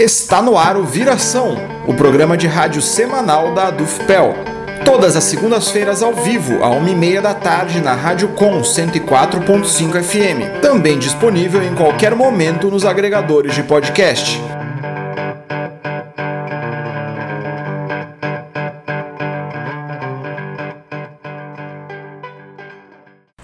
Está 0.00 0.40
no 0.40 0.56
ar 0.56 0.78
o 0.78 0.84
Viração, 0.84 1.56
o 1.86 1.92
programa 1.92 2.34
de 2.34 2.46
rádio 2.46 2.80
semanal 2.80 3.52
da 3.52 3.66
Adufpel. 3.66 4.49
Todas 4.90 5.14
as 5.14 5.22
segundas-feiras 5.22 6.02
ao 6.02 6.12
vivo, 6.12 6.64
à 6.64 6.68
1h30 6.70 7.20
da 7.20 7.32
tarde, 7.32 7.80
na 7.80 7.94
Rádio 7.94 8.30
Com 8.30 8.60
104.5 8.60 10.02
FM. 10.02 10.60
Também 10.60 10.98
disponível 10.98 11.62
em 11.62 11.76
qualquer 11.76 12.12
momento 12.12 12.68
nos 12.68 12.84
agregadores 12.84 13.54
de 13.54 13.62
podcast. 13.62 14.42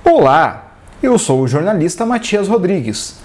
Olá, 0.03 0.73
eu 1.01 1.17
sou 1.17 1.43
o 1.43 1.47
jornalista 1.47 2.05
Matias 2.05 2.49
Rodrigues. 2.49 3.25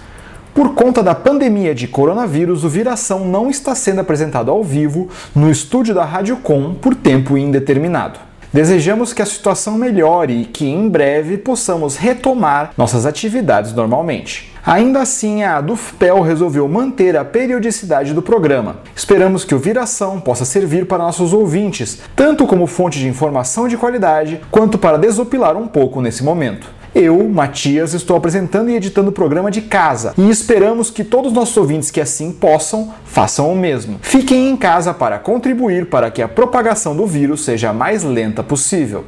Por 0.54 0.74
conta 0.74 1.02
da 1.02 1.14
pandemia 1.14 1.74
de 1.74 1.88
coronavírus, 1.88 2.62
o 2.62 2.68
Viração 2.68 3.26
não 3.26 3.48
está 3.48 3.74
sendo 3.74 4.02
apresentado 4.02 4.50
ao 4.50 4.62
vivo 4.62 5.08
no 5.34 5.50
estúdio 5.50 5.94
da 5.94 6.04
Rádio 6.04 6.36
Com 6.36 6.74
por 6.74 6.94
tempo 6.94 7.38
indeterminado. 7.38 8.20
Desejamos 8.52 9.14
que 9.14 9.22
a 9.22 9.26
situação 9.26 9.78
melhore 9.78 10.42
e 10.42 10.44
que 10.44 10.68
em 10.68 10.90
breve 10.90 11.38
possamos 11.38 11.96
retomar 11.96 12.72
nossas 12.76 13.06
atividades 13.06 13.72
normalmente. 13.72 14.52
Ainda 14.64 15.00
assim, 15.00 15.42
a 15.42 15.56
Adufpel 15.56 16.20
resolveu 16.20 16.68
manter 16.68 17.16
a 17.16 17.24
periodicidade 17.24 18.12
do 18.12 18.20
programa. 18.20 18.76
Esperamos 18.94 19.44
que 19.44 19.54
o 19.54 19.58
Viração 19.58 20.20
possa 20.20 20.44
servir 20.44 20.86
para 20.86 20.98
nossos 21.02 21.32
ouvintes, 21.32 22.00
tanto 22.14 22.46
como 22.46 22.66
fonte 22.66 22.98
de 22.98 23.08
informação 23.08 23.66
de 23.66 23.78
qualidade, 23.78 24.42
quanto 24.50 24.76
para 24.76 24.98
desopilar 24.98 25.56
um 25.56 25.66
pouco 25.66 26.02
nesse 26.02 26.22
momento. 26.22 26.81
Eu, 26.94 27.26
Matias, 27.26 27.94
estou 27.94 28.18
apresentando 28.18 28.68
e 28.68 28.76
editando 28.76 29.08
o 29.08 29.12
programa 29.12 29.50
de 29.50 29.62
casa 29.62 30.12
e 30.18 30.28
esperamos 30.28 30.90
que 30.90 31.02
todos 31.02 31.28
os 31.28 31.32
nossos 31.32 31.56
ouvintes 31.56 31.90
que 31.90 32.02
assim 32.02 32.30
possam 32.30 32.92
façam 33.06 33.50
o 33.50 33.56
mesmo. 33.56 33.98
Fiquem 34.02 34.50
em 34.50 34.56
casa 34.58 34.92
para 34.92 35.18
contribuir 35.18 35.86
para 35.86 36.10
que 36.10 36.20
a 36.20 36.28
propagação 36.28 36.94
do 36.94 37.06
vírus 37.06 37.44
seja 37.44 37.70
a 37.70 37.72
mais 37.72 38.04
lenta 38.04 38.42
possível. 38.42 39.06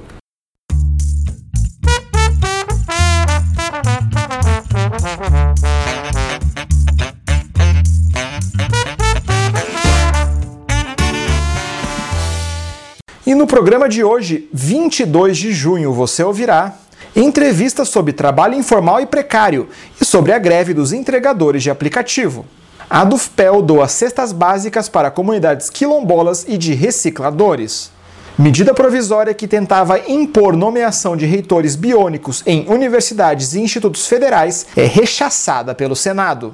E 13.26 13.34
no 13.34 13.46
programa 13.46 13.88
de 13.90 14.02
hoje, 14.02 14.48
22 14.52 15.36
de 15.36 15.52
junho, 15.52 15.92
você 15.92 16.22
ouvirá 16.22 16.74
entrevistas 17.16 17.88
sobre 17.88 18.12
trabalho 18.12 18.54
informal 18.54 19.00
e 19.00 19.06
precário 19.06 19.68
e 20.00 20.04
sobre 20.04 20.32
a 20.32 20.38
greve 20.38 20.74
dos 20.74 20.92
entregadores 20.92 21.62
de 21.62 21.70
aplicativo. 21.70 22.44
A 22.88 23.04
Dufpel 23.04 23.62
doa 23.62 23.88
cestas 23.88 24.32
básicas 24.32 24.88
para 24.88 25.10
comunidades 25.10 25.70
quilombolas 25.70 26.44
e 26.46 26.58
de 26.58 26.74
recicladores. 26.74 27.90
Medida 28.36 28.74
provisória 28.74 29.32
que 29.32 29.46
tentava 29.46 29.98
impor 30.08 30.56
nomeação 30.56 31.16
de 31.16 31.24
reitores 31.24 31.76
biônicos 31.76 32.42
em 32.44 32.66
universidades 32.68 33.54
e 33.54 33.60
institutos 33.60 34.06
federais 34.08 34.66
é 34.76 34.84
rechaçada 34.84 35.74
pelo 35.74 35.94
Senado. 35.94 36.52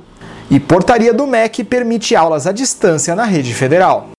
E 0.50 0.60
portaria 0.60 1.14
do 1.14 1.26
MEC 1.26 1.64
permite 1.64 2.14
aulas 2.14 2.46
à 2.46 2.52
distância 2.52 3.16
na 3.16 3.24
rede 3.24 3.54
federal. 3.54 4.10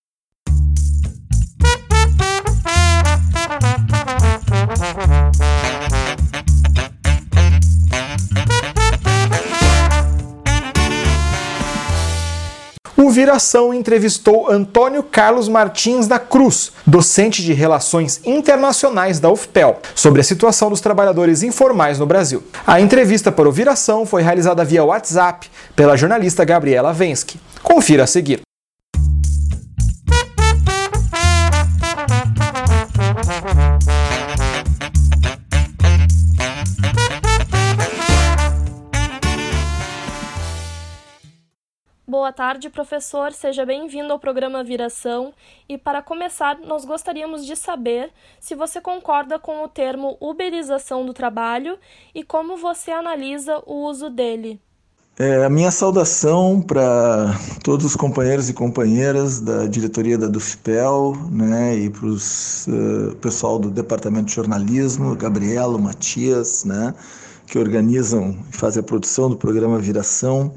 O 13.22 13.24
Viração 13.24 13.72
entrevistou 13.72 14.50
Antônio 14.50 15.00
Carlos 15.00 15.48
Martins 15.48 16.08
da 16.08 16.18
Cruz, 16.18 16.72
docente 16.84 17.40
de 17.40 17.52
Relações 17.52 18.20
Internacionais 18.24 19.20
da 19.20 19.30
UFPEL, 19.30 19.78
sobre 19.94 20.20
a 20.20 20.24
situação 20.24 20.68
dos 20.68 20.80
trabalhadores 20.80 21.44
informais 21.44 22.00
no 22.00 22.04
Brasil. 22.04 22.42
A 22.66 22.80
entrevista 22.80 23.30
para 23.30 23.48
o 23.48 23.52
Viração 23.52 24.04
foi 24.04 24.22
realizada 24.22 24.64
via 24.64 24.82
WhatsApp 24.82 25.48
pela 25.76 25.96
jornalista 25.96 26.44
Gabriela 26.44 26.92
Vensky. 26.92 27.38
Confira 27.62 28.02
a 28.02 28.08
seguir. 28.08 28.42
Boa 42.22 42.32
tarde, 42.32 42.70
professor. 42.70 43.32
Seja 43.32 43.66
bem-vindo 43.66 44.12
ao 44.12 44.18
programa 44.18 44.62
Viração. 44.62 45.34
E 45.68 45.76
para 45.76 46.00
começar, 46.00 46.56
nós 46.60 46.84
gostaríamos 46.84 47.44
de 47.44 47.56
saber 47.56 48.12
se 48.38 48.54
você 48.54 48.80
concorda 48.80 49.40
com 49.40 49.64
o 49.64 49.66
termo 49.66 50.16
uberização 50.20 51.04
do 51.04 51.12
trabalho 51.12 51.76
e 52.14 52.22
como 52.22 52.56
você 52.56 52.92
analisa 52.92 53.60
o 53.66 53.88
uso 53.88 54.08
dele. 54.08 54.60
É, 55.18 55.44
a 55.44 55.50
minha 55.50 55.72
saudação 55.72 56.62
para 56.62 57.36
todos 57.64 57.84
os 57.84 57.96
companheiros 57.96 58.48
e 58.48 58.54
companheiras 58.54 59.40
da 59.40 59.66
diretoria 59.66 60.16
da 60.16 60.28
Dufpel, 60.28 61.16
né, 61.28 61.76
e 61.76 61.90
para 61.90 62.06
o 62.06 62.14
uh, 62.14 63.16
pessoal 63.16 63.58
do 63.58 63.68
departamento 63.68 64.26
de 64.26 64.34
jornalismo, 64.34 65.16
Gabriela, 65.16 65.76
Matias, 65.76 66.64
né, 66.64 66.94
que 67.48 67.58
organizam 67.58 68.38
e 68.48 68.56
fazem 68.56 68.78
a 68.78 68.84
produção 68.84 69.28
do 69.28 69.36
programa 69.36 69.76
Viração 69.80 70.54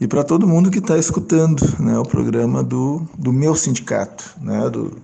e 0.00 0.06
para 0.06 0.22
todo 0.22 0.46
mundo 0.46 0.70
que 0.70 0.78
está 0.78 0.98
escutando 0.98 1.62
né, 1.80 1.98
o 1.98 2.04
programa 2.04 2.62
do, 2.62 3.06
do 3.16 3.32
meu 3.32 3.54
sindicato, 3.54 4.36
né, 4.40 4.68
do, 4.68 4.96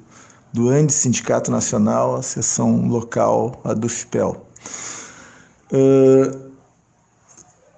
do 0.52 0.68
ANDE 0.68 0.92
Sindicato 0.92 1.50
Nacional, 1.50 2.16
a 2.16 2.22
seção 2.22 2.86
local, 2.86 3.60
a 3.64 3.72
do 3.72 3.88
FIPEL. 3.88 4.46
Uh, 5.72 6.52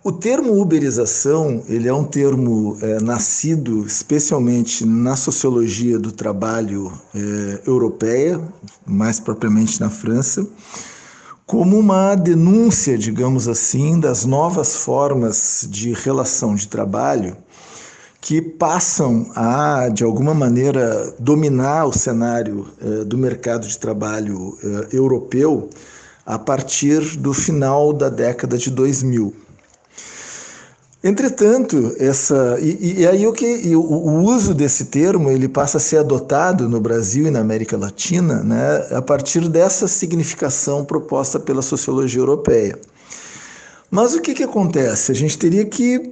o 0.02 0.12
termo 0.12 0.60
uberização 0.60 1.64
ele 1.66 1.88
é 1.88 1.94
um 1.94 2.04
termo 2.04 2.76
é, 2.82 3.00
nascido 3.00 3.86
especialmente 3.86 4.84
na 4.84 5.16
sociologia 5.16 5.98
do 5.98 6.12
trabalho 6.12 6.92
é, 7.14 7.62
europeia, 7.66 8.38
mais 8.84 9.18
propriamente 9.18 9.80
na 9.80 9.88
França, 9.88 10.46
como 11.46 11.78
uma 11.78 12.14
denúncia, 12.14 12.96
digamos 12.96 13.48
assim, 13.48 14.00
das 14.00 14.24
novas 14.24 14.76
formas 14.76 15.68
de 15.70 15.92
relação 15.92 16.54
de 16.54 16.66
trabalho 16.66 17.36
que 18.20 18.40
passam 18.40 19.30
a, 19.36 19.90
de 19.90 20.02
alguma 20.02 20.32
maneira, 20.32 21.14
dominar 21.18 21.84
o 21.84 21.92
cenário 21.92 22.66
eh, 22.80 23.04
do 23.04 23.18
mercado 23.18 23.68
de 23.68 23.78
trabalho 23.78 24.56
eh, 24.62 24.96
europeu 24.96 25.68
a 26.24 26.38
partir 26.38 27.18
do 27.18 27.34
final 27.34 27.92
da 27.92 28.08
década 28.08 28.56
de 28.56 28.70
2000. 28.70 29.43
Entretanto, 31.06 31.94
essa 31.98 32.58
e, 32.62 33.00
e 33.00 33.06
aí 33.06 33.26
o 33.26 33.32
que 33.34 33.44
e 33.44 33.76
o, 33.76 33.82
o, 33.82 34.22
uso 34.22 34.54
desse 34.54 34.86
termo 34.86 35.30
ele 35.30 35.46
passa 35.46 35.76
a 35.76 35.80
ser 35.80 35.98
adotado 35.98 36.66
no 36.66 36.80
Brasil 36.80 37.26
e 37.26 37.30
na 37.30 37.40
América 37.40 37.76
Latina, 37.76 38.42
né, 38.42 38.88
a 38.90 39.02
partir 39.02 39.46
dessa 39.46 39.86
significação 39.86 40.82
proposta 40.82 41.38
pela 41.38 41.60
sociologia 41.60 42.22
europeia. 42.22 42.78
Mas 43.90 44.14
o 44.14 44.20
que 44.22 44.32
que 44.32 44.44
acontece? 44.44 45.12
A 45.12 45.14
gente 45.14 45.36
teria 45.36 45.66
que 45.66 46.10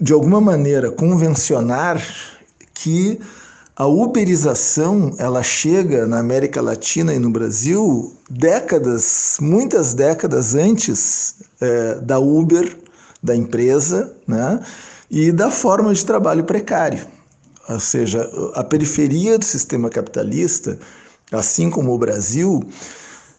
de 0.00 0.12
alguma 0.12 0.40
maneira 0.40 0.92
convencionar 0.92 2.00
que 2.72 3.18
a 3.74 3.86
uberização 3.86 5.12
ela 5.18 5.42
chega 5.42 6.06
na 6.06 6.20
América 6.20 6.62
Latina 6.62 7.12
e 7.12 7.18
no 7.18 7.30
Brasil 7.30 8.14
décadas, 8.30 9.38
muitas 9.40 9.92
décadas 9.92 10.54
antes 10.54 11.34
é, 11.60 11.96
da 11.96 12.20
Uber 12.20 12.81
da 13.22 13.36
empresa 13.36 14.14
né, 14.26 14.60
e 15.10 15.30
da 15.30 15.50
forma 15.50 15.94
de 15.94 16.04
trabalho 16.04 16.44
precário. 16.44 17.06
Ou 17.68 17.78
seja, 17.78 18.28
a 18.54 18.64
periferia 18.64 19.38
do 19.38 19.44
sistema 19.44 19.88
capitalista, 19.88 20.78
assim 21.30 21.70
como 21.70 21.92
o 21.92 21.98
Brasil, 21.98 22.62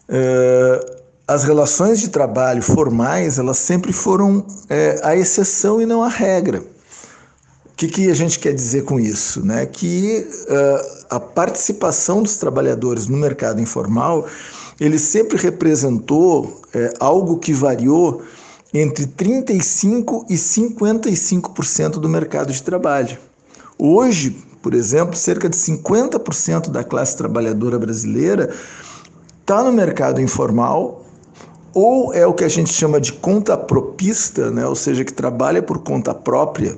eh, 0.08 0.96
as 1.28 1.44
relações 1.44 2.00
de 2.00 2.08
trabalho 2.08 2.62
formais 2.62 3.38
elas 3.38 3.58
sempre 3.58 3.92
foram 3.92 4.46
eh, 4.70 4.98
a 5.02 5.14
exceção 5.14 5.80
e 5.80 5.86
não 5.86 6.02
a 6.02 6.08
regra. 6.08 6.60
O 6.60 7.76
que, 7.76 7.88
que 7.88 8.10
a 8.10 8.14
gente 8.14 8.38
quer 8.38 8.54
dizer 8.54 8.84
com 8.84 9.00
isso? 9.00 9.44
Né? 9.44 9.66
Que 9.66 10.24
uh, 10.48 11.04
a 11.10 11.18
participação 11.18 12.22
dos 12.22 12.36
trabalhadores 12.36 13.08
no 13.08 13.16
mercado 13.16 13.60
informal 13.60 14.28
ele 14.80 14.98
sempre 14.98 15.36
representou 15.36 16.62
é, 16.72 16.92
algo 17.00 17.38
que 17.38 17.52
variou 17.52 18.22
entre 18.74 19.06
35% 19.06 20.24
e 20.28 20.34
55% 20.34 21.90
do 21.92 22.08
mercado 22.08 22.52
de 22.52 22.60
trabalho. 22.60 23.16
Hoje, 23.78 24.36
por 24.60 24.74
exemplo, 24.74 25.14
cerca 25.16 25.48
de 25.48 25.56
50% 25.56 26.70
da 26.70 26.82
classe 26.82 27.16
trabalhadora 27.16 27.78
brasileira 27.78 28.52
está 29.40 29.62
no 29.62 29.72
mercado 29.72 30.20
informal 30.20 31.04
ou 31.72 32.12
é 32.12 32.26
o 32.26 32.32
que 32.32 32.44
a 32.44 32.48
gente 32.48 32.72
chama 32.72 33.00
de 33.00 33.12
conta 33.12 33.56
propista, 33.56 34.50
né? 34.50 34.66
ou 34.66 34.74
seja, 34.74 35.04
que 35.04 35.12
trabalha 35.12 35.62
por 35.62 35.78
conta 35.78 36.14
própria, 36.14 36.76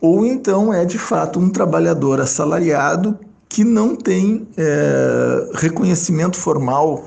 ou 0.00 0.26
então 0.26 0.72
é 0.72 0.84
de 0.84 0.98
fato 0.98 1.38
um 1.40 1.48
trabalhador 1.48 2.20
assalariado 2.20 3.18
que 3.48 3.64
não 3.64 3.96
tem 3.96 4.46
é, 4.56 5.50
reconhecimento 5.54 6.36
formal 6.36 7.04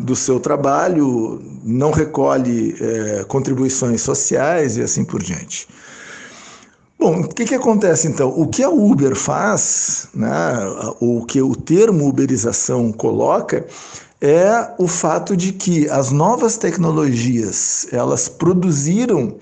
do 0.00 0.16
seu 0.16 0.40
trabalho, 0.40 1.40
não 1.62 1.90
recolhe 1.90 2.74
é, 2.80 3.24
contribuições 3.24 4.00
sociais 4.00 4.76
e 4.76 4.82
assim 4.82 5.04
por 5.04 5.22
diante. 5.22 5.68
Bom, 6.98 7.20
o 7.20 7.28
que, 7.28 7.44
que 7.44 7.54
acontece 7.54 8.08
então? 8.08 8.28
O 8.28 8.46
que 8.48 8.62
a 8.62 8.68
Uber 8.68 9.14
faz, 9.14 10.08
né, 10.14 10.28
o 11.00 11.24
que 11.24 11.40
o 11.40 11.54
termo 11.54 12.06
uberização 12.06 12.92
coloca, 12.92 13.66
é 14.20 14.74
o 14.78 14.86
fato 14.86 15.34
de 15.34 15.52
que 15.52 15.88
as 15.88 16.10
novas 16.10 16.58
tecnologias 16.58 17.86
elas 17.90 18.28
produziram 18.28 19.36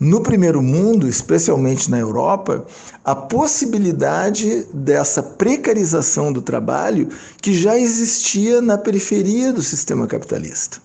no 0.00 0.20
primeiro 0.20 0.62
mundo, 0.62 1.08
especialmente 1.08 1.90
na 1.90 1.98
Europa, 1.98 2.64
a 3.04 3.14
possibilidade 3.14 4.66
dessa 4.72 5.22
precarização 5.22 6.32
do 6.32 6.40
trabalho 6.40 7.08
que 7.42 7.52
já 7.54 7.78
existia 7.78 8.60
na 8.60 8.78
periferia 8.78 9.52
do 9.52 9.62
sistema 9.62 10.06
capitalista. 10.06 10.78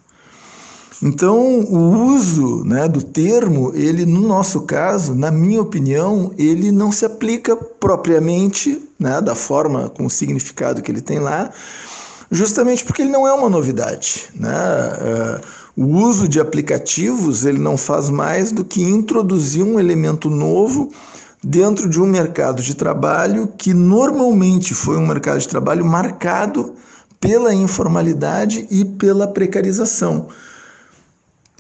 Então, 1.02 1.60
o 1.60 2.14
uso 2.16 2.64
né, 2.64 2.88
do 2.88 3.04
termo, 3.04 3.74
ele, 3.76 4.06
no 4.06 4.22
nosso 4.22 4.62
caso, 4.62 5.14
na 5.14 5.30
minha 5.30 5.62
opinião, 5.62 6.32
ele 6.38 6.72
não 6.72 6.94
se 6.94 7.06
aplica 7.06 7.58
propriamente 7.58 8.82
né, 8.98 9.20
da 9.20 9.36
forma, 9.36 9.90
com 9.90 10.06
o 10.06 10.10
significado 10.10 10.82
que 10.82 10.90
ele 10.90 11.02
tem 11.02 11.20
lá, 11.20 11.52
justamente 12.32 12.86
porque 12.86 13.02
ele 13.02 13.12
não 13.12 13.28
é 13.28 13.34
uma 13.34 13.50
novidade. 13.50 14.30
Né? 14.34 14.50
É, 14.50 15.42
o 15.76 15.86
uso 15.86 16.28
de 16.28 16.40
aplicativos 16.40 17.46
ele 17.46 17.58
não 17.58 17.78
faz 17.78 18.10
mais 18.10 18.52
do 18.52 18.64
que 18.64 18.82
introduzir 18.82 19.64
um 19.64 19.80
elemento 19.80 20.30
novo 20.30 20.92
dentro 21.44 21.90
de 21.90 22.00
um 22.00 22.06
mercado 22.06 22.62
de 22.62 22.76
trabalho 22.76 23.52
que 23.58 23.74
normalmente 23.74 24.74
foi 24.74 24.98
um 24.98 25.08
mercado 25.08 25.40
de 25.40 25.48
trabalho 25.48 25.84
marcado 25.84 26.76
pela 27.20 27.54
informalidade 27.54 28.68
e 28.70 28.86
pela 28.86 29.28
precarização. 29.28 30.28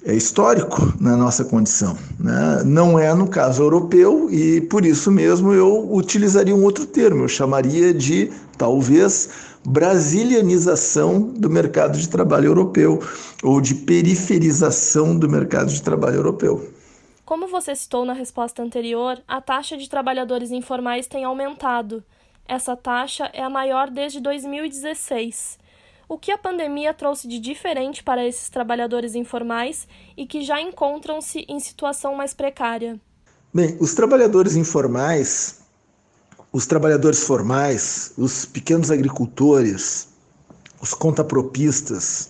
É 0.05 0.13
histórico 0.13 0.93
na 0.99 1.15
nossa 1.15 1.45
condição. 1.45 1.97
Né? 2.19 2.61
Não 2.65 2.99
é 2.99 3.13
no 3.13 3.27
caso 3.27 3.63
europeu, 3.63 4.29
e 4.29 4.59
por 4.59 4.85
isso 4.85 5.09
mesmo 5.09 5.53
eu 5.53 5.89
utilizaria 5.93 6.53
um 6.53 6.63
outro 6.63 6.85
termo, 6.85 7.23
eu 7.23 7.29
chamaria 7.29 7.93
de, 7.93 8.29
talvez, 8.57 9.29
brasilianização 9.65 11.21
do 11.21 11.49
mercado 11.49 11.97
de 11.97 12.09
trabalho 12.09 12.47
europeu 12.47 13.01
ou 13.41 13.61
de 13.61 13.75
periferização 13.75 15.17
do 15.17 15.29
mercado 15.29 15.71
de 15.71 15.81
trabalho 15.81 16.17
europeu. 16.17 16.69
Como 17.25 17.47
você 17.47 17.73
citou 17.73 18.03
na 18.03 18.11
resposta 18.11 18.61
anterior, 18.61 19.21
a 19.25 19.39
taxa 19.39 19.77
de 19.77 19.89
trabalhadores 19.89 20.51
informais 20.51 21.07
tem 21.07 21.23
aumentado. 21.23 22.03
Essa 22.45 22.75
taxa 22.75 23.29
é 23.31 23.41
a 23.41 23.49
maior 23.49 23.89
desde 23.89 24.19
2016. 24.19 25.57
O 26.07 26.17
que 26.17 26.31
a 26.31 26.37
pandemia 26.37 26.93
trouxe 26.93 27.27
de 27.27 27.39
diferente 27.39 28.03
para 28.03 28.25
esses 28.25 28.49
trabalhadores 28.49 29.15
informais 29.15 29.87
e 30.15 30.25
que 30.25 30.41
já 30.41 30.61
encontram-se 30.61 31.45
em 31.47 31.59
situação 31.59 32.15
mais 32.15 32.33
precária? 32.33 32.99
Bem, 33.53 33.77
os 33.79 33.93
trabalhadores 33.93 34.55
informais 34.55 35.63
os 36.53 36.67
trabalhadores 36.67 37.23
formais, 37.23 38.13
os 38.15 38.45
pequenos 38.45 38.91
agricultores, 38.91 40.07
os 40.79 40.93
contapropistas, 40.93 42.29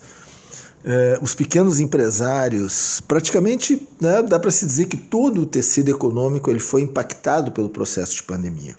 eh, 0.82 1.18
os 1.20 1.34
pequenos 1.34 1.78
empresários, 1.78 3.02
praticamente 3.06 3.86
né, 4.00 4.22
dá 4.22 4.40
para 4.40 4.50
se 4.50 4.64
dizer 4.64 4.86
que 4.86 4.96
todo 4.96 5.42
o 5.42 5.46
tecido 5.46 5.90
econômico 5.90 6.50
ele 6.50 6.58
foi 6.58 6.80
impactado 6.80 7.52
pelo 7.52 7.68
processo 7.68 8.14
de 8.16 8.22
pandemia. 8.22 8.74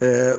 É, 0.00 0.38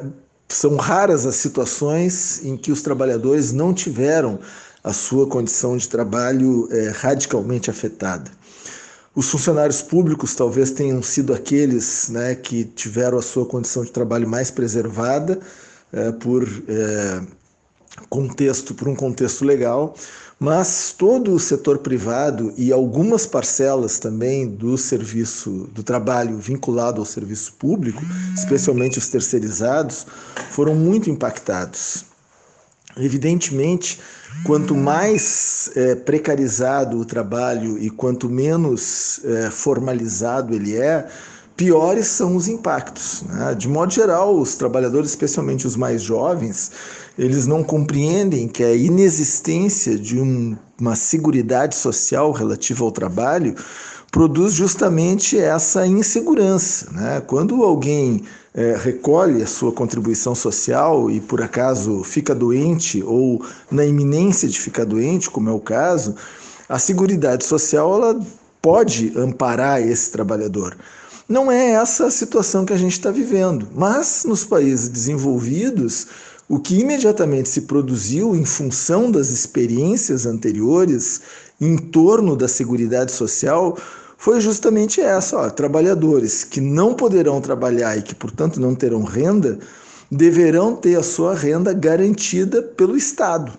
são 0.50 0.76
raras 0.76 1.26
as 1.26 1.36
situações 1.36 2.44
em 2.44 2.58
que 2.58 2.72
os 2.72 2.82
trabalhadores 2.82 3.52
não 3.52 3.74
tiveram 3.74 4.40
a 4.84 4.94
sua 4.94 5.28
condição 5.28 5.78
de 5.78 5.88
trabalho 5.88 6.68
é, 6.72 6.90
radicalmente 6.90 7.70
afetada. 7.70 8.32
Os 9.16 9.30
funcionários 9.30 9.82
públicos 9.82 10.34
talvez 10.34 10.72
tenham 10.72 11.04
sido 11.04 11.34
aqueles 11.34 12.10
né, 12.10 12.36
que 12.36 12.64
tiveram 12.64 13.18
a 13.18 13.22
sua 13.22 13.46
condição 13.46 13.84
de 13.84 13.92
trabalho 13.92 14.28
mais 14.28 14.50
preservada 14.50 15.40
é, 15.92 16.12
por 16.12 16.48
é, 16.68 17.22
contexto, 18.10 18.74
por 18.74 18.88
um 18.88 18.96
contexto 18.96 19.44
legal, 19.44 19.96
mas 20.40 20.96
todo 20.98 21.34
o 21.34 21.40
setor 21.40 21.80
privado 21.80 22.54
e 22.58 22.72
algumas 22.72 23.26
parcelas 23.26 24.00
também 24.00 24.48
do 24.48 24.78
serviço 24.78 25.70
do 25.74 25.84
trabalho 25.84 26.38
vinculado 26.38 27.02
ao 27.02 27.06
serviço 27.06 27.54
público, 27.54 28.02
especialmente 28.34 28.98
os 28.98 29.10
terceirizados, 29.10 30.08
foram 30.52 30.74
muito 30.76 31.10
impactados. 31.10 32.06
Evidentemente, 32.98 34.00
quanto 34.46 34.74
mais 34.76 35.70
é, 35.76 35.96
precarizado 35.96 36.98
o 36.98 37.06
trabalho 37.06 37.78
e 37.78 37.90
quanto 37.90 38.30
menos 38.30 39.20
é, 39.26 39.52
formalizado 39.52 40.56
ele 40.56 40.76
é, 40.76 41.08
piores 41.60 42.08
são 42.08 42.38
os 42.38 42.48
impactos. 42.48 43.22
Né? 43.24 43.54
De 43.54 43.68
modo 43.68 43.92
geral, 43.92 44.34
os 44.34 44.56
trabalhadores, 44.56 45.10
especialmente 45.10 45.68
os 45.68 45.76
mais 45.76 46.02
jovens, 46.02 46.72
eles 47.18 47.46
não 47.46 47.66
compreendem 47.66 48.48
que 48.48 48.64
a 48.64 48.74
inexistência 48.74 50.00
de 50.00 50.22
um, 50.22 50.56
uma 50.80 50.96
seguridade 50.96 51.76
social 51.76 52.32
relativa 52.32 52.86
ao 52.86 52.94
trabalho 52.94 53.56
produz 54.10 54.54
justamente 54.54 55.38
essa 55.38 55.86
insegurança. 55.86 56.90
Né? 56.94 57.22
Quando 57.28 57.62
alguém 57.62 58.24
é, 58.54 58.78
recolhe 58.82 59.44
a 59.44 59.48
sua 59.48 59.74
contribuição 59.74 60.34
social 60.34 61.12
e 61.12 61.20
por 61.20 61.42
acaso 61.42 62.06
fica 62.06 62.34
doente 62.34 63.04
ou 63.04 63.46
na 63.70 63.86
iminência 63.86 64.48
de 64.48 64.58
ficar 64.58 64.86
doente, 64.86 65.30
como 65.30 65.50
é 65.50 65.52
o 65.52 65.60
caso, 65.60 66.16
a 66.70 66.80
Seguridade 66.80 67.44
Social 67.44 67.96
ela 67.96 68.26
pode 68.62 69.12
amparar 69.18 69.82
esse 69.82 70.10
trabalhador. 70.10 70.78
Não 71.30 71.52
é 71.52 71.74
essa 71.74 72.08
a 72.08 72.12
situação 72.12 72.66
que 72.66 72.74
a 72.74 72.78
gente 72.78 72.94
está 72.94 73.12
vivendo, 73.12 73.68
mas 73.76 74.26
nos 74.26 74.44
países 74.44 74.90
desenvolvidos, 74.90 76.08
o 76.48 76.60
que 76.60 76.80
imediatamente 76.80 77.48
se 77.48 77.62
produziu 77.62 78.36
em 78.36 78.44
função 78.44 79.12
das 79.12 79.30
experiências 79.30 80.26
anteriores 80.26 81.22
em 81.62 81.78
torno 81.78 82.36
da 82.36 82.48
Seguridade 82.48 83.12
Social 83.12 83.78
foi 84.18 84.42
justamente 84.42 85.02
essa: 85.02 85.38
ó, 85.38 85.50
trabalhadores 85.52 86.44
que 86.44 86.60
não 86.60 86.96
poderão 86.96 87.40
trabalhar 87.40 87.96
e 87.96 88.02
que, 88.02 88.16
portanto, 88.16 88.60
não 88.60 88.74
terão 88.74 89.04
renda, 89.04 89.60
deverão 90.10 90.76
ter 90.76 90.98
a 90.98 91.04
sua 91.04 91.36
renda 91.36 91.74
garantida 91.74 92.64
pelo 92.64 92.98
Estado. 92.98 93.52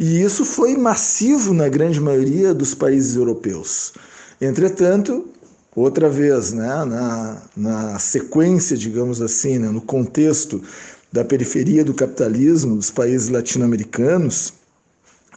E 0.00 0.20
isso 0.20 0.44
foi 0.44 0.76
massivo 0.76 1.54
na 1.54 1.68
grande 1.68 2.00
maioria 2.00 2.52
dos 2.52 2.74
países 2.74 3.14
europeus. 3.14 3.92
Entretanto, 4.40 5.31
outra 5.74 6.08
vez, 6.08 6.52
né, 6.52 6.84
na, 6.84 7.42
na 7.56 7.98
sequência, 7.98 8.76
digamos 8.76 9.22
assim, 9.22 9.58
né, 9.58 9.68
no 9.68 9.80
contexto 9.80 10.62
da 11.10 11.24
periferia 11.24 11.84
do 11.84 11.94
capitalismo 11.94 12.76
dos 12.76 12.90
países 12.90 13.28
latino-americanos, 13.28 14.52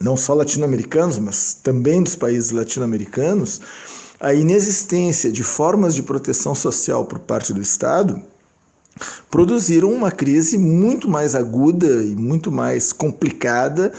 não 0.00 0.16
só 0.16 0.34
latino-americanos, 0.34 1.18
mas 1.18 1.54
também 1.54 2.02
dos 2.02 2.16
países 2.16 2.50
latino-americanos, 2.50 3.60
a 4.20 4.32
inexistência 4.32 5.30
de 5.30 5.42
formas 5.42 5.94
de 5.94 6.02
proteção 6.02 6.54
social 6.54 7.04
por 7.04 7.18
parte 7.18 7.52
do 7.52 7.60
Estado 7.60 8.22
produziram 9.30 9.92
uma 9.92 10.10
crise 10.10 10.56
muito 10.56 11.08
mais 11.08 11.34
aguda 11.34 11.86
e 11.86 12.16
muito 12.16 12.50
mais 12.50 12.92
complicada, 12.92 13.92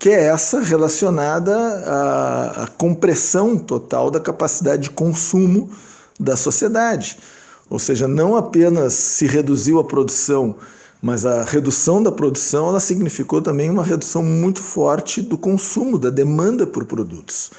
que 0.00 0.08
é 0.08 0.24
essa 0.24 0.60
relacionada 0.60 1.54
à, 1.86 2.62
à 2.64 2.66
compressão 2.66 3.58
total 3.58 4.10
da 4.10 4.18
capacidade 4.18 4.84
de 4.84 4.90
consumo 4.90 5.70
da 6.18 6.36
sociedade. 6.36 7.18
Ou 7.68 7.78
seja, 7.78 8.08
não 8.08 8.34
apenas 8.34 8.94
se 8.94 9.26
reduziu 9.26 9.78
a 9.78 9.84
produção, 9.84 10.56
mas 11.02 11.26
a 11.26 11.44
redução 11.44 12.02
da 12.02 12.10
produção 12.10 12.68
ela 12.68 12.80
significou 12.80 13.42
também 13.42 13.68
uma 13.68 13.84
redução 13.84 14.22
muito 14.22 14.62
forte 14.62 15.20
do 15.20 15.36
consumo, 15.36 15.98
da 15.98 16.08
demanda 16.08 16.66
por 16.66 16.86
produtos. 16.86 17.50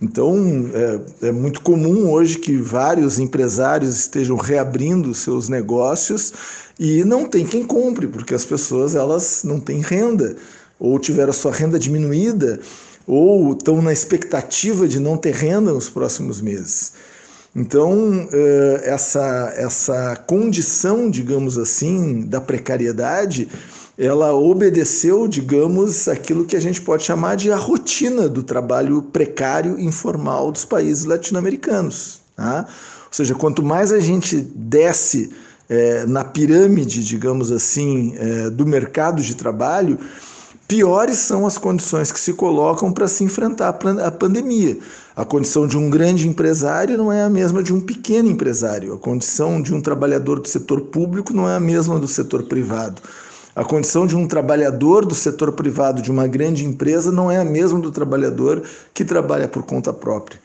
Então, 0.00 0.36
é, 0.72 1.28
é, 1.28 1.32
muito 1.32 1.60
comum 1.62 2.08
hoje 2.12 2.38
que 2.38 2.56
vários 2.56 3.18
empresários 3.18 3.96
estejam 3.96 4.36
reabrindo 4.36 5.12
seus 5.12 5.48
negócios 5.48 6.32
e 6.78 7.04
não 7.04 7.26
tem 7.26 7.44
quem 7.44 7.66
compre, 7.66 8.06
porque 8.06 8.34
as 8.34 8.44
pessoas 8.44 8.94
elas 8.94 9.42
não 9.42 9.58
têm 9.58 9.80
renda. 9.80 10.36
Ou 10.78 10.98
tiveram 10.98 11.30
a 11.30 11.34
sua 11.34 11.52
renda 11.52 11.78
diminuída, 11.78 12.60
ou 13.06 13.52
estão 13.52 13.80
na 13.80 13.92
expectativa 13.92 14.86
de 14.86 15.00
não 15.00 15.16
ter 15.16 15.34
renda 15.34 15.72
nos 15.72 15.88
próximos 15.88 16.40
meses. 16.40 16.92
Então, 17.56 18.28
eh, 18.30 18.82
essa, 18.84 19.52
essa 19.56 20.16
condição, 20.26 21.10
digamos 21.10 21.58
assim, 21.58 22.20
da 22.26 22.40
precariedade, 22.40 23.48
ela 23.98 24.32
obedeceu, 24.32 25.26
digamos, 25.26 26.06
aquilo 26.06 26.44
que 26.44 26.56
a 26.56 26.60
gente 26.60 26.80
pode 26.80 27.02
chamar 27.02 27.34
de 27.34 27.50
a 27.50 27.56
rotina 27.56 28.28
do 28.28 28.44
trabalho 28.44 29.02
precário 29.02 29.80
informal 29.80 30.52
dos 30.52 30.64
países 30.64 31.04
latino-americanos. 31.04 32.20
Tá? 32.36 32.66
Ou 33.06 33.12
seja, 33.12 33.34
quanto 33.34 33.60
mais 33.60 33.90
a 33.90 33.98
gente 33.98 34.36
desce 34.54 35.32
é, 35.68 36.06
na 36.06 36.22
pirâmide, 36.22 37.02
digamos 37.02 37.50
assim, 37.50 38.14
é, 38.16 38.50
do 38.50 38.64
mercado 38.64 39.20
de 39.20 39.34
trabalho, 39.34 39.98
piores 40.68 41.16
são 41.16 41.46
as 41.46 41.56
condições 41.56 42.12
que 42.12 42.20
se 42.20 42.34
colocam 42.34 42.92
para 42.92 43.08
se 43.08 43.24
enfrentar 43.24 43.70
a 43.70 44.10
pandemia. 44.10 44.78
A 45.16 45.24
condição 45.24 45.66
de 45.66 45.78
um 45.78 45.88
grande 45.88 46.28
empresário 46.28 46.98
não 46.98 47.10
é 47.10 47.22
a 47.22 47.30
mesma 47.30 47.62
de 47.62 47.72
um 47.72 47.80
pequeno 47.80 48.28
empresário. 48.28 48.92
A 48.92 48.98
condição 48.98 49.62
de 49.62 49.74
um 49.74 49.80
trabalhador 49.80 50.38
do 50.38 50.46
setor 50.46 50.82
público 50.82 51.32
não 51.32 51.48
é 51.48 51.56
a 51.56 51.60
mesma 51.60 51.98
do 51.98 52.06
setor 52.06 52.42
privado. 52.42 53.00
A 53.56 53.64
condição 53.64 54.06
de 54.06 54.14
um 54.14 54.28
trabalhador 54.28 55.06
do 55.06 55.14
setor 55.14 55.52
privado 55.52 56.02
de 56.02 56.12
uma 56.12 56.28
grande 56.28 56.64
empresa 56.64 57.10
não 57.10 57.30
é 57.30 57.38
a 57.38 57.44
mesma 57.44 57.80
do 57.80 57.90
trabalhador 57.90 58.62
que 58.92 59.04
trabalha 59.04 59.48
por 59.48 59.64
conta 59.64 59.92
própria. 59.92 60.38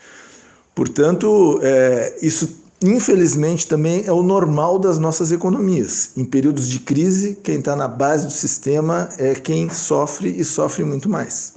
Portanto, 0.74 1.60
é, 1.62 2.18
isso 2.22 2.62
infelizmente 2.84 3.68
também 3.68 4.04
é 4.06 4.12
o 4.12 4.22
normal 4.22 4.78
das 4.78 5.00
nossas 5.00 5.32
economias. 5.32 6.12
Em 6.18 6.25
períodos 6.25 6.70
de 6.70 6.80
crise, 6.80 7.36
quem 7.44 7.60
está 7.60 7.75
na 7.75 7.88
base 7.88 8.28
do 8.28 8.34
sistema 8.34 9.10
é 9.18 9.34
quem 9.34 9.70
sofre 9.70 10.30
e 10.30 10.44
sofre 10.44 10.84
muito 10.84 11.10
mais. 11.10 11.54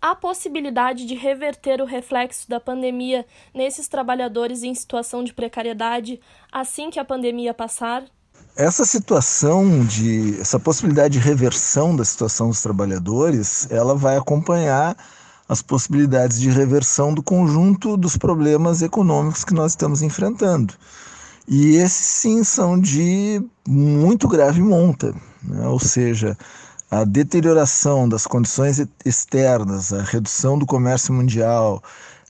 Há 0.00 0.14
possibilidade 0.14 1.06
de 1.06 1.14
reverter 1.14 1.80
o 1.80 1.86
reflexo 1.86 2.46
da 2.46 2.60
pandemia 2.60 3.24
nesses 3.54 3.88
trabalhadores 3.88 4.62
em 4.62 4.74
situação 4.74 5.24
de 5.24 5.32
precariedade 5.32 6.20
assim 6.52 6.90
que 6.90 7.00
a 7.00 7.04
pandemia 7.04 7.54
passar? 7.54 8.04
Essa 8.54 8.84
situação 8.84 9.84
de 9.84 10.38
essa 10.38 10.60
possibilidade 10.60 11.18
de 11.18 11.24
reversão 11.24 11.96
da 11.96 12.04
situação 12.04 12.50
dos 12.50 12.60
trabalhadores, 12.60 13.66
ela 13.70 13.94
vai 13.94 14.18
acompanhar 14.18 14.94
as 15.48 15.60
possibilidades 15.60 16.40
de 16.40 16.50
reversão 16.50 17.12
do 17.12 17.22
conjunto 17.22 17.96
dos 17.96 18.16
problemas 18.16 18.82
econômicos 18.82 19.44
que 19.44 19.54
nós 19.54 19.72
estamos 19.72 20.02
enfrentando. 20.02 20.74
E 21.46 21.76
esses 21.76 22.06
sim 22.06 22.42
são 22.42 22.80
de 22.80 23.42
muito 23.68 24.26
grave 24.26 24.62
monta, 24.62 25.14
né? 25.42 25.66
ou 25.68 25.78
seja, 25.78 26.36
a 26.90 27.04
deterioração 27.04 28.08
das 28.08 28.26
condições 28.26 28.82
externas, 29.04 29.92
a 29.92 30.02
redução 30.02 30.58
do 30.58 30.64
comércio 30.64 31.12
mundial, 31.12 31.82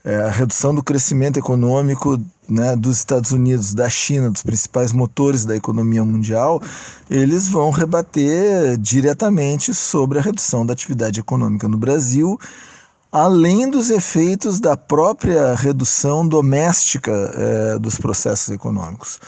é, 0.03 0.17
a 0.17 0.29
redução 0.29 0.75
do 0.75 0.83
crescimento 0.83 1.37
econômico 1.37 2.19
né, 2.47 2.75
dos 2.75 2.97
Estados 2.97 3.31
Unidos, 3.31 3.73
da 3.73 3.89
China, 3.89 4.29
dos 4.29 4.43
principais 4.43 4.91
motores 4.91 5.45
da 5.45 5.55
economia 5.55 6.03
mundial, 6.03 6.61
eles 7.09 7.47
vão 7.47 7.71
rebater 7.71 8.77
diretamente 8.77 9.73
sobre 9.73 10.19
a 10.19 10.21
redução 10.21 10.65
da 10.65 10.73
atividade 10.73 11.19
econômica 11.21 11.67
no 11.67 11.77
Brasil 11.77 12.37
além 13.15 13.69
dos 13.69 13.89
efeitos 13.91 14.59
da 14.59 14.75
própria 14.75 15.55
redução 15.55 16.27
doméstica 16.27 17.13
é, 17.13 17.79
dos 17.79 17.95
processos 17.95 18.53
econômicos. 18.53 19.21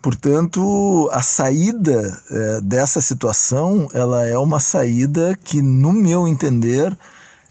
Portanto, 0.00 1.10
a 1.12 1.20
saída 1.20 2.22
é, 2.30 2.60
dessa 2.60 3.00
situação, 3.00 3.88
ela 3.92 4.24
é 4.24 4.38
uma 4.38 4.60
saída 4.60 5.36
que, 5.42 5.60
no 5.60 5.92
meu 5.92 6.28
entender, 6.28 6.96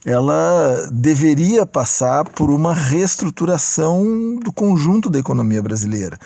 ela 0.06 0.88
deveria 0.90 1.66
passar 1.66 2.30
por 2.30 2.50
uma 2.50 2.74
reestruturação 2.74 4.40
do 4.42 4.54
conjunto 4.54 5.10
da 5.10 5.20
economia 5.20 5.62
brasileira. 5.62 6.18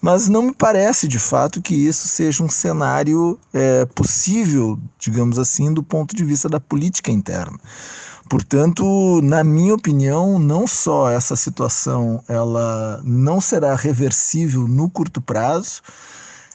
Mas 0.00 0.28
não 0.28 0.42
me 0.42 0.54
parece, 0.54 1.08
de 1.08 1.18
fato, 1.18 1.60
que 1.60 1.74
isso 1.74 2.06
seja 2.06 2.44
um 2.44 2.48
cenário 2.48 3.36
é, 3.52 3.84
possível, 3.86 4.78
digamos 5.00 5.36
assim, 5.36 5.74
do 5.74 5.82
ponto 5.82 6.14
de 6.14 6.24
vista 6.24 6.48
da 6.48 6.60
política 6.60 7.10
interna. 7.10 7.58
Portanto, 8.30 9.20
na 9.24 9.42
minha 9.42 9.74
opinião, 9.74 10.38
não 10.38 10.64
só 10.64 11.10
essa 11.10 11.34
situação 11.34 12.22
ela 12.28 13.00
não 13.02 13.40
será 13.40 13.74
reversível 13.74 14.68
no 14.68 14.88
curto 14.88 15.20
prazo, 15.20 15.82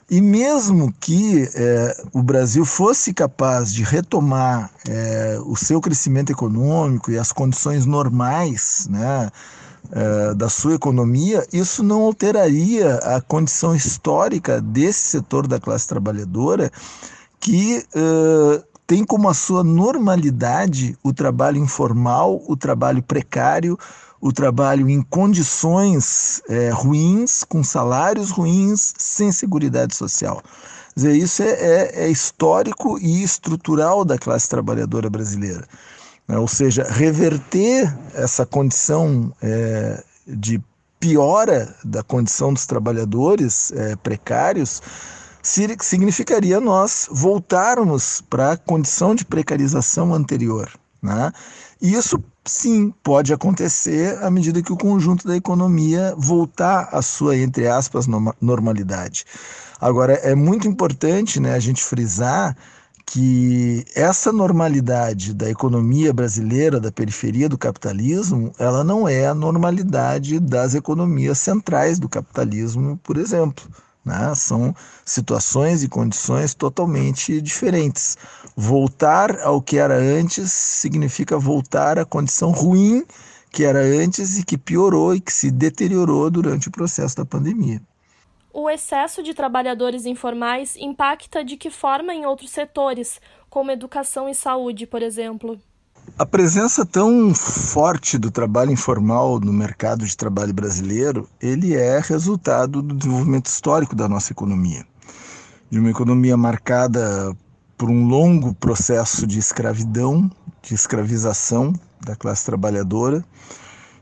e 0.09 0.21
mesmo 0.21 0.93
que 1.01 1.49
é, 1.53 2.01
o 2.13 2.23
Brasil 2.23 2.63
fosse 2.63 3.13
capaz 3.13 3.73
de 3.73 3.83
retomar 3.83 4.71
é, 4.87 5.37
o 5.45 5.57
seu 5.57 5.81
crescimento 5.81 6.31
econômico 6.31 7.11
e 7.11 7.19
as 7.19 7.33
condições 7.33 7.85
normais 7.85 8.87
né, 8.89 9.29
é, 9.91 10.33
da 10.33 10.47
sua 10.47 10.75
economia, 10.75 11.45
isso 11.51 11.83
não 11.83 12.03
alteraria 12.03 12.95
a 12.99 13.19
condição 13.19 13.75
histórica 13.75 14.61
desse 14.61 15.01
setor 15.09 15.45
da 15.45 15.59
classe 15.59 15.89
trabalhadora 15.89 16.71
que 17.37 17.83
tem 18.87 19.03
como 19.03 19.29
a 19.29 19.33
sua 19.33 19.63
normalidade 19.63 20.97
o 21.03 21.11
trabalho 21.11 21.57
informal, 21.57 22.41
o 22.47 22.55
trabalho 22.55 23.01
precário, 23.01 23.77
o 24.21 24.31
trabalho 24.31 24.89
em 24.89 25.01
condições 25.01 26.41
é, 26.49 26.69
ruins, 26.69 27.43
com 27.43 27.63
salários 27.63 28.31
ruins, 28.31 28.93
sem 28.97 29.31
segurança 29.31 29.89
social. 29.91 30.41
Quer 30.93 30.99
dizer, 30.99 31.15
isso 31.15 31.43
é, 31.43 31.49
é, 31.49 32.05
é, 32.05 32.09
histórico 32.09 32.97
e 32.99 33.23
estrutural 33.23 34.05
da 34.05 34.17
classe 34.17 34.47
trabalhadora 34.47 35.09
brasileira. 35.09 35.67
Né? 36.27 36.37
Ou 36.37 36.47
seja, 36.47 36.87
reverter 36.89 37.93
essa 38.13 38.45
condição 38.45 39.33
é, 39.41 40.03
de 40.25 40.61
piora 40.99 41.75
da 41.83 42.01
condição 42.01 42.53
dos 42.53 42.65
trabalhadores 42.65 43.71
é, 43.73 43.95
precários 43.97 44.81
significaria 45.45 46.59
nós 46.59 47.07
voltarmos 47.11 48.21
para 48.21 48.53
a 48.53 48.57
condição 48.57 49.13
de 49.13 49.23
precarização 49.23 50.13
anterior. 50.13 50.71
Né? 51.01 51.31
Isso, 51.81 52.23
sim, 52.43 52.93
pode 53.03 53.31
acontecer 53.31 54.17
à 54.23 54.31
medida 54.31 54.61
que 54.61 54.73
o 54.73 54.77
conjunto 54.77 55.27
da 55.27 55.35
economia 55.35 56.15
voltar 56.17 56.89
à 56.91 57.01
sua, 57.01 57.37
entre 57.37 57.67
aspas, 57.67 58.07
normalidade. 58.41 59.25
Agora, 59.79 60.13
é 60.13 60.33
muito 60.33 60.67
importante 60.67 61.39
né, 61.39 61.53
a 61.53 61.59
gente 61.59 61.83
frisar 61.83 62.55
que 63.05 63.85
essa 63.93 64.31
normalidade 64.31 65.31
da 65.31 65.47
economia 65.47 66.11
brasileira, 66.11 66.79
da 66.79 66.91
periferia 66.91 67.47
do 67.47 67.57
capitalismo, 67.57 68.51
ela 68.57 68.83
não 68.83 69.07
é 69.07 69.27
a 69.27 69.35
normalidade 69.35 70.39
das 70.39 70.73
economias 70.73 71.37
centrais 71.37 71.99
do 71.99 72.09
capitalismo, 72.09 72.99
por 73.03 73.17
exemplo. 73.17 73.63
Né? 74.05 74.35
São 74.35 74.75
situações 75.03 75.83
e 75.83 75.89
condições 75.89 76.53
totalmente 76.53 77.41
diferentes. 77.41 78.17
Voltar 78.55 79.39
ao 79.41 79.59
que 79.61 79.77
era 79.77 79.95
antes 79.95 80.51
significa 80.51 81.37
voltar 81.39 81.97
à 81.97 82.05
condição 82.05 82.51
ruim 82.51 83.03
que 83.55 83.63
era 83.63 83.79
antes 83.79 84.37
e 84.37 84.43
que 84.43 84.57
piorou 84.57 85.15
e 85.15 85.21
que 85.21 85.31
se 85.31 85.49
deteriorou 85.49 86.29
durante 86.29 86.67
o 86.67 86.71
processo 86.71 87.15
da 87.15 87.25
pandemia. 87.25 87.81
O 88.51 88.69
excesso 88.69 89.23
de 89.23 89.33
trabalhadores 89.33 90.05
informais 90.05 90.75
impacta 90.75 91.41
de 91.41 91.55
que 91.55 91.69
forma 91.69 92.13
em 92.13 92.25
outros 92.25 92.51
setores, 92.51 93.19
como 93.49 93.71
educação 93.71 94.27
e 94.27 94.35
saúde, 94.35 94.85
por 94.85 95.01
exemplo? 95.01 95.57
A 96.17 96.25
presença 96.25 96.85
tão 96.85 97.33
forte 97.35 98.17
do 98.17 98.31
trabalho 98.31 98.71
informal 98.71 99.37
no 99.37 99.51
mercado 99.51 100.05
de 100.05 100.15
trabalho 100.15 100.53
brasileiro, 100.53 101.27
ele 101.41 101.75
é 101.75 101.99
resultado 101.99 102.81
do 102.81 102.95
desenvolvimento 102.95 103.47
histórico 103.47 103.93
da 103.93 104.07
nossa 104.07 104.31
economia. 104.31 104.85
De 105.69 105.77
uma 105.77 105.89
economia 105.89 106.37
marcada 106.37 107.35
por 107.77 107.89
um 107.89 108.07
longo 108.07 108.53
processo 108.53 109.27
de 109.27 109.39
escravidão, 109.39 110.31
de 110.61 110.73
escravização 110.73 111.73
da 112.05 112.15
classe 112.15 112.45
trabalhadora, 112.45 113.21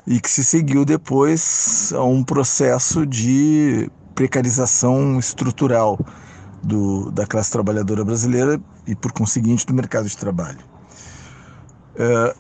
e 0.06 0.20
que 0.20 0.30
se 0.30 0.44
seguiu 0.44 0.86
depois 0.86 1.92
a 1.96 2.04
um 2.04 2.24
processo 2.24 3.08
de 3.08 3.90
precarização 4.14 5.18
estrutural 5.18 5.98
do, 6.62 7.10
da 7.10 7.26
classe 7.26 7.52
trabalhadora 7.52 8.06
brasileira 8.06 8.62
e, 8.86 8.94
por 8.94 9.12
conseguinte, 9.12 9.66
do 9.66 9.74
mercado 9.74 10.08
de 10.08 10.16
trabalho. 10.16 10.73
É, 11.96 12.36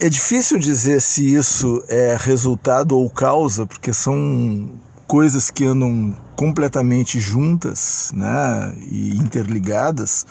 é 0.00 0.08
difícil 0.08 0.58
dizer 0.58 1.00
se 1.00 1.34
isso 1.34 1.82
é 1.88 2.16
resultado 2.18 2.98
ou 2.98 3.08
causa, 3.08 3.66
porque 3.66 3.92
são 3.92 4.70
coisas 5.06 5.50
que 5.50 5.64
andam 5.64 6.16
completamente 6.36 7.20
juntas 7.20 8.10
né, 8.14 8.74
e 8.90 9.16
interligadas. 9.16 10.26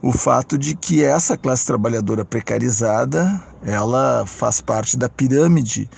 O 0.00 0.12
fato 0.12 0.56
de 0.56 0.74
que 0.74 1.02
essa 1.02 1.36
classe 1.36 1.66
trabalhadora 1.66 2.24
precarizada 2.24 3.42
ela 3.62 4.24
faz 4.26 4.60
parte 4.60 4.96
da 4.96 5.08
pirâmide 5.08 5.90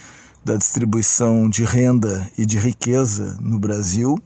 da 0.44 0.56
distribuição 0.56 1.48
de 1.48 1.64
renda 1.64 2.26
e 2.36 2.46
de 2.46 2.58
riqueza 2.58 3.36
no 3.40 3.58
Brasil 3.58 4.18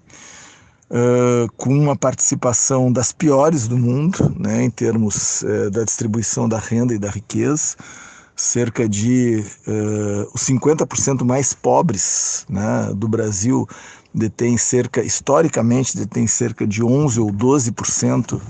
uh, 0.91 1.51
com 1.57 1.71
uma 1.77 1.97
participação 1.97 2.93
das 2.93 3.13
piores 3.13 3.67
do 3.69 3.77
mundo, 3.77 4.35
né, 4.39 4.65
em 4.65 4.71
termos 4.71 5.43
uh, 5.43 5.71
da 5.71 5.85
distribuição 5.85 6.49
da 6.49 6.59
renda 6.59 6.95
e 6.95 6.99
da 6.99 7.11
riqueza. 7.11 7.77
Cerca 8.37 8.89
de 8.89 9.45
uh, 9.67 10.31
os 10.35 10.43
50% 10.43 11.25
mais 11.25 11.55
pobres 11.55 12.45
né, 12.49 12.91
do 12.95 13.07
Brasil 13.07 13.69
detém 14.13 14.57
cerca, 14.57 15.03
historicamente, 15.03 15.97
detém 15.97 16.27
cerca 16.27 16.67
de 16.67 16.83
11 16.83 17.21
ou 17.21 17.33
12% 17.33 18.41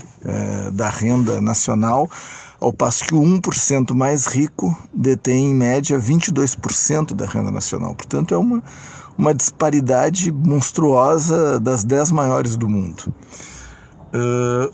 da 0.73 0.89
renda 0.89 1.39
nacional, 1.39 2.09
ao 2.59 2.73
passo 2.73 3.03
que 3.05 3.13
o 3.13 3.21
1% 3.21 3.93
mais 3.93 4.25
rico 4.25 4.75
detém, 4.93 5.51
em 5.51 5.53
média, 5.53 5.99
22% 5.99 7.13
da 7.13 7.25
renda 7.25 7.51
nacional. 7.51 7.93
Portanto, 7.93 8.33
é 8.33 8.37
uma, 8.37 8.63
uma 9.17 9.33
disparidade 9.33 10.31
monstruosa 10.31 11.59
das 11.59 11.83
dez 11.83 12.11
maiores 12.11 12.55
do 12.55 12.67
mundo. 12.67 13.13
Uh, 14.13 14.73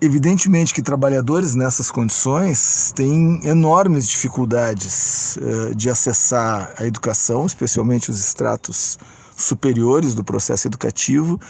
evidentemente 0.00 0.74
que 0.74 0.82
trabalhadores 0.82 1.54
nessas 1.54 1.90
condições 1.90 2.92
têm 2.94 3.40
enormes 3.44 4.08
dificuldades 4.08 5.36
uh, 5.36 5.74
de 5.74 5.88
acessar 5.88 6.74
a 6.78 6.86
educação, 6.86 7.46
especialmente 7.46 8.10
os 8.10 8.20
estratos 8.20 8.98
superiores 9.36 10.14
do 10.14 10.22
processo 10.22 10.68
educativo, 10.68 11.40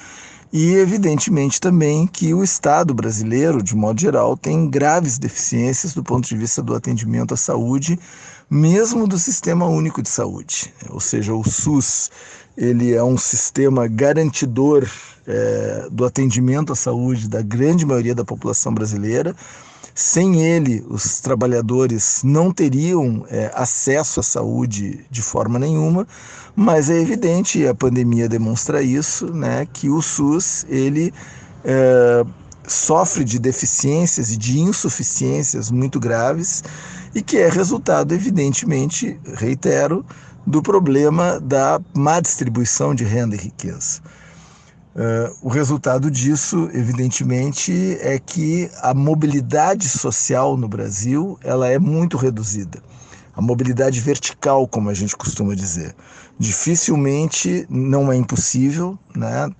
e 0.52 0.74
evidentemente 0.74 1.60
também 1.60 2.06
que 2.06 2.32
o 2.32 2.44
Estado 2.44 2.94
brasileiro, 2.94 3.60
de 3.60 3.74
modo 3.74 4.00
geral, 4.00 4.36
tem 4.36 4.70
graves 4.70 5.18
deficiências 5.18 5.92
do 5.92 6.02
ponto 6.02 6.28
de 6.28 6.36
vista 6.36 6.62
do 6.62 6.74
atendimento 6.76 7.34
à 7.34 7.36
saúde 7.36 7.98
mesmo 8.50 9.06
do 9.06 9.18
Sistema 9.18 9.66
Único 9.66 10.02
de 10.02 10.08
Saúde. 10.08 10.72
Ou 10.90 11.00
seja, 11.00 11.34
o 11.34 11.44
SUS 11.44 12.10
ele 12.56 12.94
é 12.94 13.02
um 13.02 13.18
sistema 13.18 13.88
garantidor 13.88 14.88
é, 15.26 15.88
do 15.90 16.04
atendimento 16.04 16.72
à 16.72 16.76
saúde 16.76 17.28
da 17.28 17.42
grande 17.42 17.84
maioria 17.84 18.14
da 18.14 18.24
população 18.24 18.72
brasileira. 18.72 19.34
Sem 19.94 20.42
ele, 20.42 20.84
os 20.88 21.20
trabalhadores 21.20 22.20
não 22.24 22.52
teriam 22.52 23.24
é, 23.28 23.50
acesso 23.54 24.20
à 24.20 24.22
saúde 24.22 25.04
de 25.10 25.22
forma 25.22 25.58
nenhuma, 25.58 26.06
mas 26.56 26.90
é 26.90 27.00
evidente, 27.00 27.60
e 27.60 27.68
a 27.68 27.74
pandemia 27.74 28.28
demonstra 28.28 28.82
isso, 28.82 29.32
né, 29.32 29.66
que 29.72 29.88
o 29.88 30.02
SUS 30.02 30.66
ele 30.68 31.12
é, 31.64 32.24
sofre 32.66 33.24
de 33.24 33.38
deficiências 33.38 34.32
e 34.32 34.36
de 34.36 34.58
insuficiências 34.58 35.70
muito 35.70 36.00
graves 36.00 36.62
e 37.14 37.22
que 37.22 37.38
é 37.38 37.48
resultado, 37.48 38.12
evidentemente, 38.12 39.18
reitero, 39.34 40.04
do 40.46 40.62
problema 40.62 41.40
da 41.40 41.80
má 41.94 42.20
distribuição 42.20 42.94
de 42.94 43.04
renda 43.04 43.34
e 43.34 43.38
riqueza. 43.38 44.00
Uh, 44.94 45.34
o 45.42 45.48
resultado 45.48 46.10
disso, 46.10 46.68
evidentemente, 46.72 47.98
é 48.00 48.18
que 48.18 48.70
a 48.80 48.94
mobilidade 48.94 49.88
social 49.88 50.56
no 50.56 50.68
Brasil 50.68 51.38
ela 51.42 51.68
é 51.68 51.78
muito 51.78 52.16
reduzida. 52.16 52.80
A 53.34 53.42
mobilidade 53.42 53.98
vertical, 54.00 54.68
como 54.68 54.88
a 54.88 54.94
gente 54.94 55.16
costuma 55.16 55.54
dizer. 55.56 55.94
Dificilmente, 56.38 57.66
não 57.68 58.12
é 58.12 58.16
impossível, 58.16 58.96
né? 59.16 59.50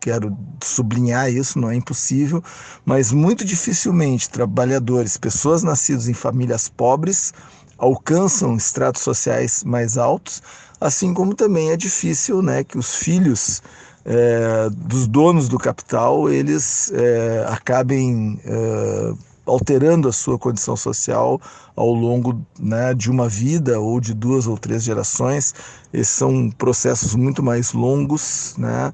Quero 0.00 0.36
sublinhar 0.64 1.30
isso, 1.30 1.58
não 1.58 1.70
é 1.70 1.76
impossível, 1.76 2.42
mas 2.84 3.12
muito 3.12 3.44
dificilmente 3.44 4.30
trabalhadores, 4.30 5.16
pessoas 5.16 5.62
nascidas 5.62 6.08
em 6.08 6.14
famílias 6.14 6.68
pobres, 6.68 7.32
alcançam 7.78 8.56
estratos 8.56 9.02
sociais 9.02 9.62
mais 9.64 9.96
altos, 9.96 10.42
assim 10.80 11.14
como 11.14 11.34
também 11.34 11.70
é 11.70 11.76
difícil 11.76 12.42
né, 12.42 12.64
que 12.64 12.78
os 12.78 12.94
filhos 12.94 13.62
é, 14.04 14.70
dos 14.70 15.06
donos 15.06 15.48
do 15.48 15.58
capital 15.58 16.30
eles 16.30 16.90
é, 16.94 17.44
acabem 17.48 18.40
é, 18.44 19.12
alterando 19.46 20.08
a 20.08 20.12
sua 20.12 20.38
condição 20.38 20.76
social 20.76 21.40
ao 21.74 21.92
longo 21.92 22.40
né, 22.58 22.94
de 22.94 23.10
uma 23.10 23.28
vida 23.28 23.80
ou 23.80 24.00
de 24.00 24.14
duas 24.14 24.46
ou 24.46 24.56
três 24.56 24.82
gerações. 24.84 25.54
Esses 25.92 26.12
são 26.12 26.50
processos 26.50 27.14
muito 27.14 27.42
mais 27.42 27.72
longos, 27.72 28.54
né? 28.56 28.92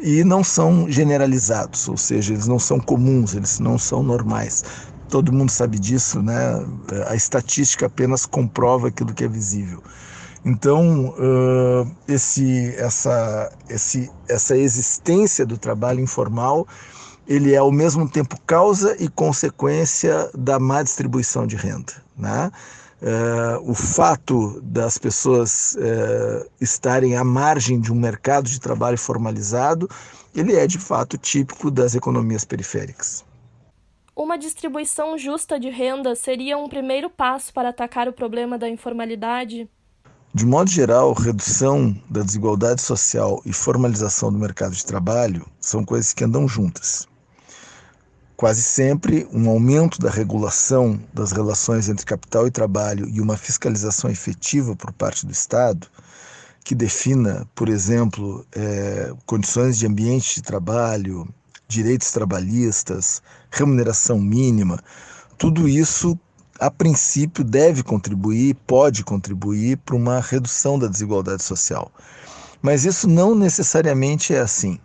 E 0.00 0.22
não 0.24 0.44
são 0.44 0.88
generalizados, 0.88 1.88
ou 1.88 1.96
seja, 1.96 2.32
eles 2.32 2.46
não 2.46 2.58
são 2.58 2.78
comuns, 2.78 3.34
eles 3.34 3.58
não 3.58 3.78
são 3.78 4.02
normais. 4.02 4.64
Todo 5.08 5.32
mundo 5.32 5.50
sabe 5.50 5.78
disso, 5.78 6.22
né? 6.22 6.64
A 7.08 7.14
estatística 7.14 7.86
apenas 7.86 8.26
comprova 8.26 8.88
aquilo 8.88 9.14
que 9.14 9.24
é 9.24 9.28
visível. 9.28 9.82
Então, 10.44 11.08
uh, 11.18 11.90
esse, 12.06 12.74
essa, 12.76 13.52
esse, 13.68 14.10
essa 14.28 14.56
existência 14.56 15.44
do 15.44 15.58
trabalho 15.58 16.00
informal, 16.00 16.66
ele 17.26 17.54
é 17.54 17.58
ao 17.58 17.72
mesmo 17.72 18.08
tempo 18.08 18.38
causa 18.46 18.96
e 18.98 19.08
consequência 19.08 20.30
da 20.36 20.58
má 20.58 20.82
distribuição 20.82 21.46
de 21.46 21.56
renda, 21.56 21.92
né? 22.16 22.50
Uh, 23.00 23.70
o 23.70 23.74
fato 23.74 24.60
das 24.60 24.98
pessoas 24.98 25.74
uh, 25.74 26.50
estarem 26.60 27.16
à 27.16 27.22
margem 27.22 27.80
de 27.80 27.92
um 27.92 27.96
mercado 27.96 28.48
de 28.48 28.58
trabalho 28.58 28.98
formalizado, 28.98 29.88
ele 30.34 30.56
é 30.56 30.66
de 30.66 30.78
fato 30.78 31.16
típico 31.16 31.70
das 31.70 31.94
economias 31.94 32.44
periféricas. 32.44 33.24
Uma 34.16 34.36
distribuição 34.36 35.16
justa 35.16 35.60
de 35.60 35.70
renda 35.70 36.16
seria 36.16 36.58
um 36.58 36.68
primeiro 36.68 37.08
passo 37.08 37.54
para 37.54 37.68
atacar 37.68 38.08
o 38.08 38.12
problema 38.12 38.58
da 38.58 38.68
informalidade? 38.68 39.70
De 40.34 40.44
modo 40.44 40.68
geral, 40.68 41.12
redução 41.12 41.96
da 42.10 42.22
desigualdade 42.22 42.82
social 42.82 43.40
e 43.46 43.52
formalização 43.52 44.32
do 44.32 44.38
mercado 44.38 44.74
de 44.74 44.84
trabalho 44.84 45.46
são 45.60 45.84
coisas 45.84 46.12
que 46.12 46.24
andam 46.24 46.48
juntas. 46.48 47.06
Quase 48.38 48.62
sempre, 48.62 49.26
um 49.32 49.50
aumento 49.50 49.98
da 49.98 50.08
regulação 50.08 50.96
das 51.12 51.32
relações 51.32 51.88
entre 51.88 52.06
capital 52.06 52.46
e 52.46 52.52
trabalho 52.52 53.08
e 53.08 53.20
uma 53.20 53.36
fiscalização 53.36 54.08
efetiva 54.08 54.76
por 54.76 54.92
parte 54.92 55.26
do 55.26 55.32
Estado, 55.32 55.88
que 56.62 56.72
defina, 56.72 57.48
por 57.52 57.68
exemplo, 57.68 58.46
é, 58.54 59.12
condições 59.26 59.76
de 59.76 59.88
ambiente 59.88 60.36
de 60.36 60.42
trabalho, 60.42 61.28
direitos 61.66 62.12
trabalhistas, 62.12 63.20
remuneração 63.50 64.20
mínima, 64.20 64.78
tudo 65.36 65.68
isso, 65.68 66.16
a 66.60 66.70
princípio, 66.70 67.42
deve 67.42 67.82
contribuir, 67.82 68.54
pode 68.68 69.02
contribuir 69.02 69.78
para 69.78 69.96
uma 69.96 70.20
redução 70.20 70.78
da 70.78 70.86
desigualdade 70.86 71.42
social. 71.42 71.90
Mas 72.62 72.84
isso 72.84 73.08
não 73.08 73.34
necessariamente 73.34 74.32
é 74.32 74.38
assim. 74.38 74.78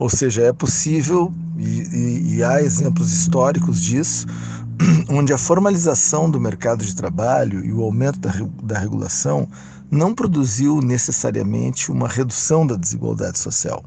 Ou 0.00 0.08
seja, 0.08 0.44
é 0.44 0.52
possível, 0.52 1.30
e, 1.58 1.82
e, 1.82 2.34
e 2.36 2.42
há 2.42 2.62
exemplos 2.62 3.12
históricos 3.12 3.82
disso, 3.82 4.26
onde 5.10 5.30
a 5.30 5.36
formalização 5.36 6.30
do 6.30 6.40
mercado 6.40 6.82
de 6.82 6.96
trabalho 6.96 7.62
e 7.62 7.70
o 7.70 7.82
aumento 7.82 8.18
da, 8.18 8.32
da 8.62 8.78
regulação 8.78 9.46
não 9.90 10.14
produziu 10.14 10.80
necessariamente 10.80 11.92
uma 11.92 12.08
redução 12.08 12.66
da 12.66 12.76
desigualdade 12.76 13.38
social. 13.38 13.84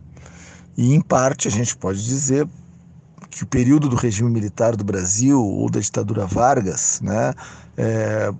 E, 0.77 0.93
em 0.93 1.01
parte, 1.01 1.47
a 1.47 1.51
gente 1.51 1.75
pode 1.75 2.05
dizer 2.05 2.47
que 3.31 3.43
o 3.43 3.47
período 3.47 3.89
do 3.89 3.95
regime 3.95 4.29
militar 4.29 4.75
do 4.75 4.83
Brasil 4.83 5.43
ou 5.43 5.67
da 5.67 5.79
ditadura 5.79 6.27
Vargas 6.27 7.01
né, 7.01 7.33
é, 7.75 8.31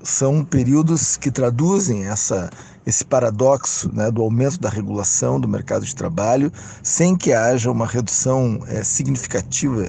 são 0.00 0.44
períodos 0.44 1.16
que 1.16 1.32
traduzem 1.32 2.04
essa, 2.04 2.50
esse 2.86 3.04
paradoxo 3.04 3.90
né, 3.92 4.10
do 4.10 4.22
aumento 4.22 4.60
da 4.60 4.70
regulação 4.70 5.40
do 5.40 5.48
mercado 5.48 5.84
de 5.84 5.94
trabalho 5.94 6.52
sem 6.82 7.16
que 7.16 7.32
haja 7.32 7.70
uma 7.70 7.86
redução 7.86 8.60
é, 8.68 8.84
significativa 8.84 9.88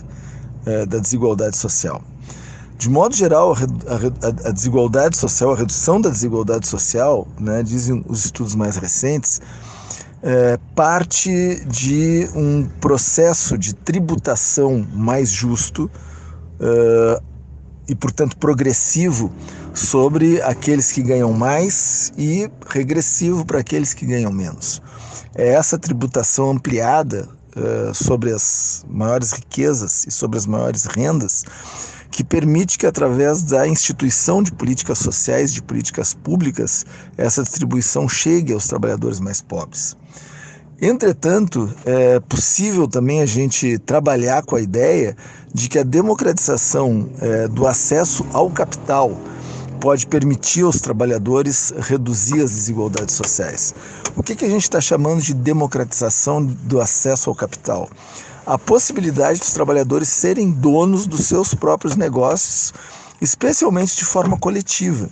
é, 0.66 0.86
da 0.86 0.98
desigualdade 0.98 1.56
social. 1.56 2.02
De 2.78 2.90
modo 2.90 3.16
geral, 3.16 3.56
a, 4.46 4.52
desigualdade 4.52 5.18
social, 5.18 5.54
a 5.54 5.56
redução 5.56 6.00
da 6.00 6.10
desigualdade 6.10 6.68
social, 6.68 7.28
né, 7.40 7.64
dizem 7.64 8.04
os 8.08 8.26
estudos 8.26 8.54
mais 8.54 8.76
recentes, 8.78 9.42
é, 10.22 10.60
parte 10.76 11.64
de 11.66 12.30
um 12.36 12.68
processo 12.80 13.58
de 13.58 13.74
tributação 13.74 14.86
mais 14.94 15.30
justo 15.30 15.90
é, 16.60 17.22
e, 17.88 17.96
portanto, 17.96 18.38
progressivo 18.38 19.32
sobre 19.78 20.42
aqueles 20.42 20.92
que 20.92 21.04
ganham 21.04 21.32
mais 21.32 22.12
e 22.18 22.50
regressivo 22.68 23.46
para 23.46 23.60
aqueles 23.60 23.94
que 23.94 24.06
ganham 24.06 24.32
menos. 24.32 24.82
É 25.36 25.50
essa 25.50 25.78
tributação 25.78 26.52
ampliada 26.52 27.30
uh, 27.56 27.94
sobre 27.94 28.34
as 28.34 28.84
maiores 28.90 29.32
riquezas 29.32 30.04
e 30.08 30.12
sobre 30.12 30.38
as 30.40 30.48
maiores 30.48 30.86
rendas 30.86 31.46
que 32.10 32.24
permite 32.24 32.80
que, 32.80 32.88
através 32.88 33.44
da 33.44 33.68
instituição 33.68 34.42
de 34.42 34.52
políticas 34.52 34.98
sociais, 34.98 35.54
de 35.54 35.62
políticas 35.62 36.14
públicas, 36.16 36.86
essa 37.16 37.44
distribuição 37.44 38.10
chegue 38.10 38.54
aos 38.54 38.68
trabalhadores 38.68 39.20
mais 39.20 39.42
pobres. 39.42 39.96
Entretanto, 40.82 41.72
é 41.86 42.20
possível 42.20 42.88
também 42.88 43.22
a 43.22 43.26
gente 43.26 43.78
trabalhar 43.80 44.44
com 44.44 44.56
a 44.56 44.62
ideia 44.62 45.16
de 45.54 45.70
que 45.70 45.78
a 45.78 45.84
democratização 45.84 47.10
é, 47.20 47.48
do 47.48 47.68
acesso 47.68 48.26
ao 48.32 48.50
capital 48.50 49.20
pode 49.80 50.08
permitir 50.08 50.64
aos 50.64 50.80
trabalhadores 50.82 51.74
reduzir 51.80 52.42
as 52.42 52.52
desigualdades 52.52 53.16
sociais. 53.16 53.74
O 54.16 54.24
que, 54.24 54.36
que 54.36 54.46
a 54.46 54.50
gente 54.50 54.64
está 54.64 54.82
chamando 54.82 55.22
de 55.22 55.34
democratização 55.34 56.44
do 56.44 56.82
acesso 56.82 57.30
ao 57.30 57.36
capital? 57.36 57.90
A 58.46 58.58
possibilidade 58.58 59.40
dos 59.40 59.54
trabalhadores 59.54 60.10
serem 60.10 60.52
donos 60.52 61.06
dos 61.06 61.26
seus 61.26 61.54
próprios 61.54 61.96
negócios, 61.96 62.74
especialmente 63.22 63.96
de 63.98 64.06
forma 64.06 64.38
coletiva. 64.38 65.10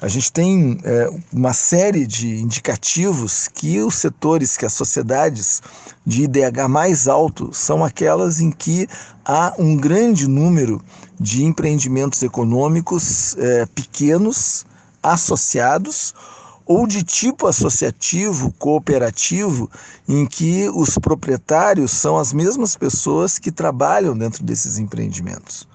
A 0.00 0.06
gente 0.06 0.32
tem 0.32 0.78
é, 0.84 1.10
uma 1.32 1.52
série 1.52 2.06
de 2.06 2.36
indicativos 2.36 3.48
que 3.48 3.80
os 3.80 3.96
setores, 3.96 4.56
que 4.56 4.64
as 4.64 4.72
sociedades 4.72 5.60
de 6.06 6.22
IDH 6.22 6.68
mais 6.68 7.08
alto 7.08 7.50
são 7.52 7.84
aquelas 7.84 8.40
em 8.40 8.52
que 8.52 8.86
há 9.24 9.52
um 9.58 9.76
grande 9.76 10.28
número 10.28 10.80
de 11.18 11.42
empreendimentos 11.42 12.22
econômicos 12.22 13.36
é, 13.38 13.66
pequenos, 13.66 14.64
associados 15.02 16.14
ou 16.64 16.86
de 16.86 17.02
tipo 17.02 17.48
associativo, 17.48 18.52
cooperativo, 18.56 19.68
em 20.08 20.26
que 20.26 20.68
os 20.74 20.96
proprietários 20.96 21.90
são 21.90 22.16
as 22.16 22.32
mesmas 22.32 22.76
pessoas 22.76 23.36
que 23.36 23.50
trabalham 23.50 24.16
dentro 24.16 24.44
desses 24.44 24.78
empreendimentos. 24.78 25.66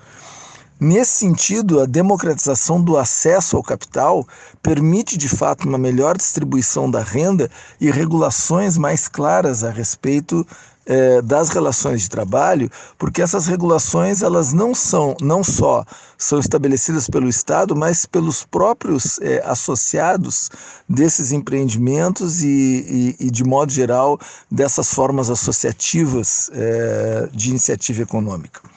Nesse 0.85 1.19
sentido, 1.19 1.79
a 1.79 1.85
democratização 1.85 2.81
do 2.81 2.97
acesso 2.97 3.55
ao 3.55 3.63
capital 3.63 4.27
permite 4.61 5.17
de 5.17 5.29
fato 5.29 5.65
uma 5.65 5.77
melhor 5.77 6.17
distribuição 6.17 6.91
da 6.91 7.01
renda 7.01 7.49
e 7.79 7.89
regulações 7.89 8.77
mais 8.77 9.07
claras 9.07 9.63
a 9.63 9.71
respeito 9.71 10.45
eh, 10.85 11.21
das 11.21 11.47
relações 11.51 12.01
de 12.01 12.09
trabalho, 12.09 12.69
porque 12.97 13.21
essas 13.21 13.47
regulações 13.47 14.21
elas 14.21 14.51
não 14.51 14.75
são 14.75 15.15
não 15.21 15.41
só 15.41 15.85
são 16.17 16.37
estabelecidas 16.37 17.09
pelo 17.09 17.29
Estado, 17.29 17.73
mas 17.77 18.05
pelos 18.05 18.43
próprios 18.43 19.17
eh, 19.21 19.41
associados 19.45 20.49
desses 20.89 21.31
empreendimentos 21.31 22.43
e, 22.43 23.15
e, 23.17 23.27
e, 23.27 23.31
de 23.31 23.45
modo 23.45 23.71
geral 23.71 24.19
dessas 24.51 24.93
formas 24.93 25.29
associativas 25.29 26.51
eh, 26.53 27.29
de 27.31 27.51
iniciativa 27.51 28.01
econômica. 28.01 28.72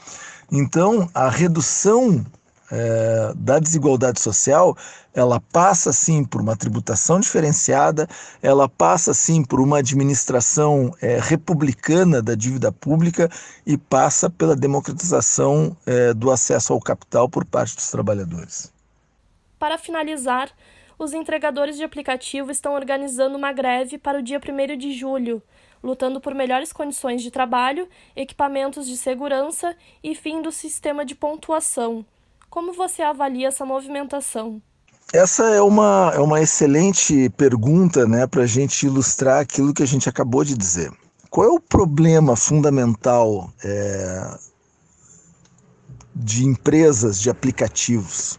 Então, 0.50 1.08
a 1.14 1.28
redução 1.28 2.24
é, 2.70 3.32
da 3.36 3.58
desigualdade 3.58 4.20
social, 4.20 4.76
ela 5.14 5.40
passa 5.40 5.92
sim 5.92 6.24
por 6.24 6.40
uma 6.40 6.56
tributação 6.56 7.20
diferenciada, 7.20 8.08
ela 8.42 8.68
passa 8.68 9.14
sim 9.14 9.44
por 9.44 9.60
uma 9.60 9.78
administração 9.78 10.94
é, 11.00 11.18
republicana 11.20 12.20
da 12.20 12.34
dívida 12.34 12.70
pública 12.70 13.30
e 13.64 13.76
passa 13.76 14.28
pela 14.28 14.56
democratização 14.56 15.76
é, 15.86 16.12
do 16.12 16.30
acesso 16.30 16.72
ao 16.72 16.80
capital 16.80 17.28
por 17.28 17.44
parte 17.44 17.76
dos 17.76 17.90
trabalhadores. 17.90 18.72
Para 19.58 19.78
finalizar, 19.78 20.50
os 20.98 21.12
entregadores 21.12 21.76
de 21.76 21.84
aplicativo 21.84 22.50
estão 22.50 22.74
organizando 22.74 23.36
uma 23.36 23.52
greve 23.52 23.98
para 23.98 24.18
o 24.18 24.22
dia 24.22 24.40
1 24.40 24.76
de 24.76 24.92
julho 24.92 25.42
lutando 25.86 26.20
por 26.20 26.34
melhores 26.34 26.72
condições 26.72 27.22
de 27.22 27.30
trabalho, 27.30 27.88
equipamentos 28.14 28.86
de 28.86 28.96
segurança 28.96 29.74
e 30.02 30.14
fim 30.14 30.42
do 30.42 30.50
sistema 30.50 31.04
de 31.04 31.14
pontuação. 31.14 32.04
Como 32.50 32.72
você 32.72 33.02
avalia 33.02 33.48
essa 33.48 33.64
movimentação? 33.64 34.60
Essa 35.12 35.44
é 35.44 35.62
uma, 35.62 36.12
é 36.14 36.18
uma 36.18 36.42
excelente 36.42 37.30
pergunta 37.30 38.06
né, 38.06 38.26
para 38.26 38.42
a 38.42 38.46
gente 38.46 38.86
ilustrar 38.86 39.40
aquilo 39.40 39.72
que 39.72 39.82
a 39.82 39.86
gente 39.86 40.08
acabou 40.08 40.44
de 40.44 40.56
dizer. 40.56 40.90
Qual 41.30 41.46
é 41.46 41.50
o 41.50 41.60
problema 41.60 42.34
fundamental 42.34 43.52
é, 43.62 44.38
de 46.14 46.44
empresas 46.44 47.20
de 47.20 47.30
aplicativos? 47.30 48.38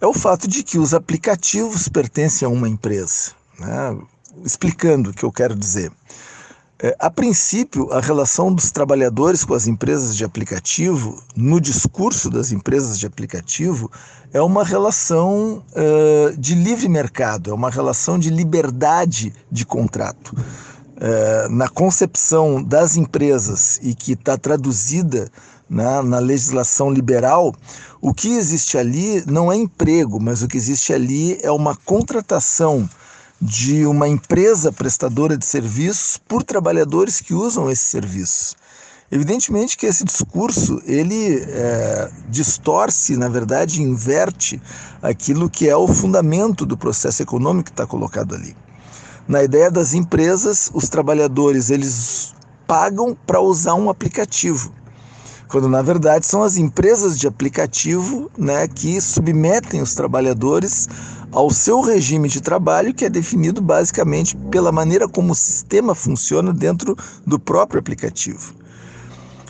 É 0.00 0.06
o 0.06 0.12
fato 0.12 0.48
de 0.48 0.64
que 0.64 0.78
os 0.78 0.94
aplicativos 0.94 1.88
pertencem 1.88 2.44
a 2.44 2.50
uma 2.50 2.68
empresa. 2.68 3.32
Né? 3.58 3.98
Explicando 4.44 5.10
o 5.10 5.14
que 5.14 5.22
eu 5.22 5.30
quero 5.30 5.54
dizer. 5.54 5.92
É, 6.82 6.96
a 6.98 7.08
princípio, 7.08 7.92
a 7.92 8.00
relação 8.00 8.52
dos 8.52 8.72
trabalhadores 8.72 9.44
com 9.44 9.54
as 9.54 9.68
empresas 9.68 10.16
de 10.16 10.24
aplicativo, 10.24 11.22
no 11.36 11.60
discurso 11.60 12.28
das 12.28 12.50
empresas 12.50 12.98
de 12.98 13.06
aplicativo, 13.06 13.88
é 14.32 14.42
uma 14.42 14.64
relação 14.64 15.62
uh, 15.76 16.36
de 16.36 16.56
livre 16.56 16.88
mercado, 16.88 17.50
é 17.50 17.54
uma 17.54 17.70
relação 17.70 18.18
de 18.18 18.30
liberdade 18.30 19.32
de 19.48 19.64
contrato. 19.64 20.34
Uh, 20.34 21.48
na 21.50 21.68
concepção 21.68 22.60
das 22.60 22.96
empresas 22.96 23.78
e 23.80 23.94
que 23.94 24.14
está 24.14 24.36
traduzida 24.36 25.30
na, 25.70 26.02
na 26.02 26.18
legislação 26.18 26.90
liberal, 26.90 27.54
o 28.00 28.12
que 28.12 28.34
existe 28.34 28.76
ali 28.76 29.22
não 29.24 29.52
é 29.52 29.56
emprego, 29.56 30.18
mas 30.20 30.42
o 30.42 30.48
que 30.48 30.56
existe 30.56 30.92
ali 30.92 31.38
é 31.42 31.50
uma 31.52 31.76
contratação 31.76 32.90
de 33.44 33.84
uma 33.84 34.06
empresa 34.06 34.70
prestadora 34.70 35.36
de 35.36 35.44
serviços 35.44 36.16
por 36.16 36.44
trabalhadores 36.44 37.20
que 37.20 37.34
usam 37.34 37.68
esse 37.68 37.84
serviço. 37.86 38.54
Evidentemente 39.10 39.76
que 39.76 39.84
esse 39.84 40.04
discurso 40.04 40.80
ele 40.86 41.42
é, 41.48 42.08
distorce, 42.28 43.16
na 43.16 43.28
verdade, 43.28 43.82
inverte 43.82 44.62
aquilo 45.02 45.50
que 45.50 45.68
é 45.68 45.76
o 45.76 45.88
fundamento 45.88 46.64
do 46.64 46.76
processo 46.76 47.20
econômico 47.20 47.64
que 47.64 47.70
está 47.72 47.84
colocado 47.84 48.36
ali. 48.36 48.56
Na 49.26 49.42
ideia 49.42 49.72
das 49.72 49.92
empresas, 49.92 50.70
os 50.72 50.88
trabalhadores 50.88 51.68
eles 51.68 52.32
pagam 52.64 53.16
para 53.26 53.40
usar 53.40 53.74
um 53.74 53.90
aplicativo, 53.90 54.72
quando 55.48 55.68
na 55.68 55.82
verdade 55.82 56.26
são 56.26 56.44
as 56.44 56.56
empresas 56.56 57.18
de 57.18 57.26
aplicativo 57.26 58.30
né, 58.38 58.68
que 58.68 59.00
submetem 59.00 59.82
os 59.82 59.94
trabalhadores 59.94 60.88
ao 61.32 61.50
seu 61.50 61.80
regime 61.80 62.28
de 62.28 62.40
trabalho, 62.40 62.92
que 62.92 63.06
é 63.06 63.10
definido 63.10 63.60
basicamente 63.60 64.36
pela 64.50 64.70
maneira 64.70 65.08
como 65.08 65.32
o 65.32 65.36
sistema 65.36 65.94
funciona 65.94 66.52
dentro 66.52 66.96
do 67.26 67.38
próprio 67.38 67.80
aplicativo. 67.80 68.54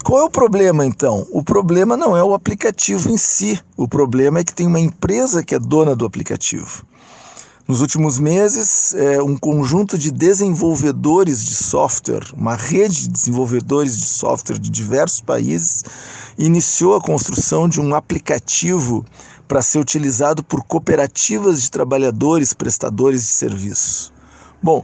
Qual 0.04 0.20
é 0.20 0.24
o 0.24 0.30
problema 0.30 0.86
então? 0.86 1.26
O 1.30 1.42
problema 1.42 1.96
não 1.96 2.16
é 2.16 2.22
o 2.24 2.34
aplicativo 2.34 3.10
em 3.10 3.16
si, 3.16 3.60
o 3.76 3.86
problema 3.86 4.40
é 4.40 4.44
que 4.44 4.54
tem 4.54 4.66
uma 4.66 4.80
empresa 4.80 5.44
que 5.44 5.54
é 5.54 5.58
dona 5.58 5.94
do 5.94 6.04
aplicativo. 6.04 6.84
Nos 7.68 7.80
últimos 7.80 8.18
meses, 8.18 8.92
é, 8.94 9.22
um 9.22 9.36
conjunto 9.36 9.96
de 9.96 10.10
desenvolvedores 10.10 11.44
de 11.44 11.54
software, 11.54 12.24
uma 12.36 12.56
rede 12.56 13.02
de 13.02 13.08
desenvolvedores 13.08 13.96
de 13.96 14.06
software 14.06 14.58
de 14.58 14.68
diversos 14.68 15.20
países, 15.20 15.84
iniciou 16.36 16.96
a 16.96 17.00
construção 17.00 17.68
de 17.68 17.80
um 17.80 17.94
aplicativo 17.94 19.06
para 19.52 19.60
ser 19.60 19.80
utilizado 19.80 20.42
por 20.42 20.64
cooperativas 20.64 21.60
de 21.60 21.70
trabalhadores 21.70 22.54
prestadores 22.54 23.20
de 23.20 23.26
serviços. 23.26 24.10
Bom, 24.62 24.82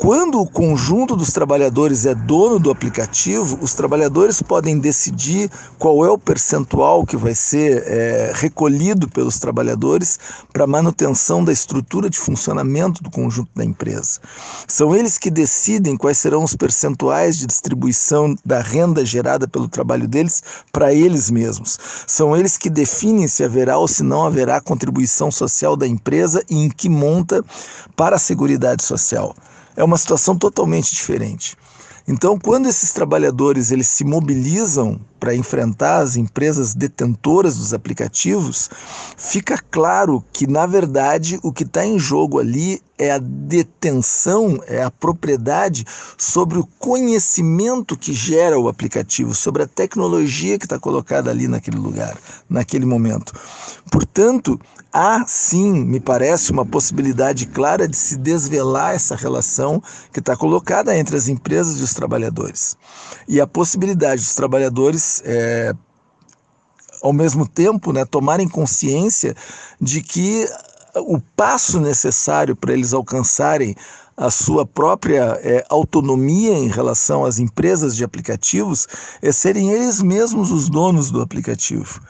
quando 0.00 0.40
o 0.40 0.46
conjunto 0.46 1.14
dos 1.14 1.30
trabalhadores 1.30 2.06
é 2.06 2.14
dono 2.14 2.58
do 2.58 2.70
aplicativo, 2.70 3.58
os 3.60 3.74
trabalhadores 3.74 4.40
podem 4.40 4.78
decidir 4.78 5.50
qual 5.78 6.02
é 6.06 6.08
o 6.08 6.16
percentual 6.16 7.04
que 7.04 7.18
vai 7.18 7.34
ser 7.34 7.84
é, 7.86 8.32
recolhido 8.34 9.06
pelos 9.10 9.38
trabalhadores 9.38 10.18
para 10.54 10.66
manutenção 10.66 11.44
da 11.44 11.52
estrutura 11.52 12.08
de 12.08 12.18
funcionamento 12.18 13.02
do 13.02 13.10
conjunto 13.10 13.50
da 13.54 13.62
empresa. 13.62 14.20
São 14.66 14.96
eles 14.96 15.18
que 15.18 15.30
decidem 15.30 15.98
quais 15.98 16.16
serão 16.16 16.44
os 16.44 16.56
percentuais 16.56 17.36
de 17.36 17.46
distribuição 17.46 18.34
da 18.42 18.62
renda 18.62 19.04
gerada 19.04 19.46
pelo 19.46 19.68
trabalho 19.68 20.08
deles 20.08 20.42
para 20.72 20.94
eles 20.94 21.30
mesmos. 21.30 21.78
São 22.06 22.34
eles 22.34 22.56
que 22.56 22.70
definem 22.70 23.28
se 23.28 23.44
haverá 23.44 23.76
ou 23.76 23.86
se 23.86 24.02
não 24.02 24.24
haverá 24.24 24.62
contribuição 24.62 25.30
social 25.30 25.76
da 25.76 25.86
empresa 25.86 26.42
e 26.48 26.56
em 26.56 26.70
que 26.70 26.88
monta 26.88 27.44
para 27.94 28.16
a 28.16 28.18
Seguridade 28.18 28.82
Social 28.82 29.36
é 29.80 29.84
uma 29.84 29.96
situação 29.96 30.36
totalmente 30.36 30.94
diferente. 30.94 31.56
Então, 32.06 32.38
quando 32.38 32.68
esses 32.68 32.92
trabalhadores 32.92 33.70
eles 33.70 33.86
se 33.86 34.04
mobilizam 34.04 35.00
para 35.18 35.34
enfrentar 35.34 35.98
as 35.98 36.16
empresas 36.16 36.74
detentoras 36.74 37.56
dos 37.56 37.72
aplicativos, 37.72 38.68
fica 39.16 39.58
claro 39.70 40.24
que, 40.32 40.46
na 40.46 40.66
verdade, 40.66 41.38
o 41.42 41.52
que 41.52 41.62
está 41.62 41.86
em 41.86 41.98
jogo 41.98 42.38
ali 42.38 42.82
é 42.98 43.12
a 43.12 43.18
detenção, 43.18 44.60
é 44.66 44.82
a 44.82 44.90
propriedade 44.90 45.86
sobre 46.18 46.58
o 46.58 46.68
conhecimento 46.78 47.96
que 47.96 48.12
gera 48.12 48.58
o 48.58 48.68
aplicativo, 48.68 49.34
sobre 49.34 49.62
a 49.62 49.66
tecnologia 49.66 50.58
que 50.58 50.66
está 50.66 50.78
colocada 50.78 51.30
ali 51.30 51.46
naquele 51.46 51.78
lugar, 51.78 52.18
naquele 52.48 52.86
momento. 52.86 53.32
Portanto, 53.90 54.58
há 54.92 55.24
sim, 55.26 55.84
me 55.84 56.00
parece, 56.00 56.50
uma 56.50 56.66
possibilidade 56.66 57.46
clara 57.46 57.86
de 57.86 57.96
se 57.96 58.16
desvelar 58.16 58.94
essa 58.94 59.14
relação 59.14 59.82
que 60.12 60.20
está 60.20 60.36
colocada 60.36 60.96
entre 60.96 61.16
as 61.16 61.28
empresas 61.28 61.80
e 61.80 61.82
os 61.82 61.94
trabalhadores. 61.94 62.76
E 63.28 63.40
a 63.40 63.46
possibilidade 63.46 64.22
dos 64.22 64.34
trabalhadores, 64.34 65.22
é, 65.24 65.72
ao 67.02 67.12
mesmo 67.12 67.46
tempo, 67.46 67.92
né, 67.92 68.04
tomarem 68.04 68.48
consciência 68.48 69.34
de 69.80 70.02
que 70.02 70.48
o 70.96 71.20
passo 71.36 71.80
necessário 71.80 72.56
para 72.56 72.72
eles 72.72 72.92
alcançarem 72.92 73.76
a 74.16 74.30
sua 74.30 74.66
própria 74.66 75.40
é, 75.42 75.64
autonomia 75.70 76.52
em 76.52 76.68
relação 76.68 77.24
às 77.24 77.38
empresas 77.38 77.96
de 77.96 78.04
aplicativos 78.04 78.86
é 79.22 79.32
serem 79.32 79.70
eles 79.70 80.02
mesmos 80.02 80.50
os 80.50 80.68
donos 80.68 81.10
do 81.10 81.22
aplicativo. 81.22 82.02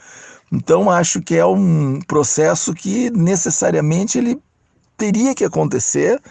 Então 0.51 0.89
acho 0.89 1.21
que 1.21 1.35
é 1.35 1.45
um 1.45 2.01
processo 2.01 2.73
que 2.73 3.09
necessariamente 3.11 4.17
ele 4.17 4.41
teria 4.97 5.33
que 5.33 5.45
acontecer 5.45 6.21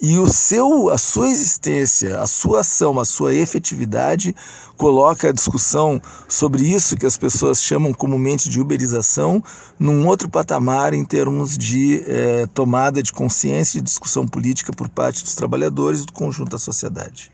e 0.00 0.16
o 0.16 0.28
seu, 0.28 0.90
a 0.90 0.96
sua 0.96 1.28
existência, 1.28 2.20
a 2.20 2.26
sua 2.26 2.60
ação, 2.60 3.00
a 3.00 3.04
sua 3.04 3.34
efetividade 3.34 4.34
coloca 4.76 5.28
a 5.28 5.32
discussão 5.32 6.00
sobre 6.28 6.62
isso 6.62 6.96
que 6.96 7.04
as 7.04 7.18
pessoas 7.18 7.60
chamam 7.60 7.92
comumente 7.92 8.48
de 8.48 8.60
uberização 8.60 9.42
num 9.76 10.06
outro 10.06 10.28
patamar 10.28 10.94
em 10.94 11.04
termos 11.04 11.58
de 11.58 12.04
eh, 12.06 12.46
tomada 12.54 13.02
de 13.02 13.12
consciência 13.12 13.78
e 13.78 13.82
discussão 13.82 14.26
política 14.26 14.72
por 14.72 14.88
parte 14.88 15.24
dos 15.24 15.34
trabalhadores 15.34 16.02
e 16.02 16.06
do 16.06 16.12
conjunto 16.12 16.50
da 16.50 16.58
sociedade. 16.58 17.32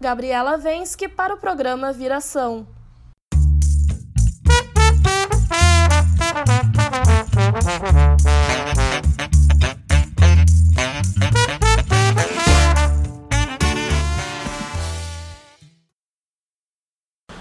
Gabriela 0.00 0.56
Vensky 0.56 1.08
para 1.08 1.34
o 1.34 1.36
programa 1.36 1.92
Viração. 1.92 2.66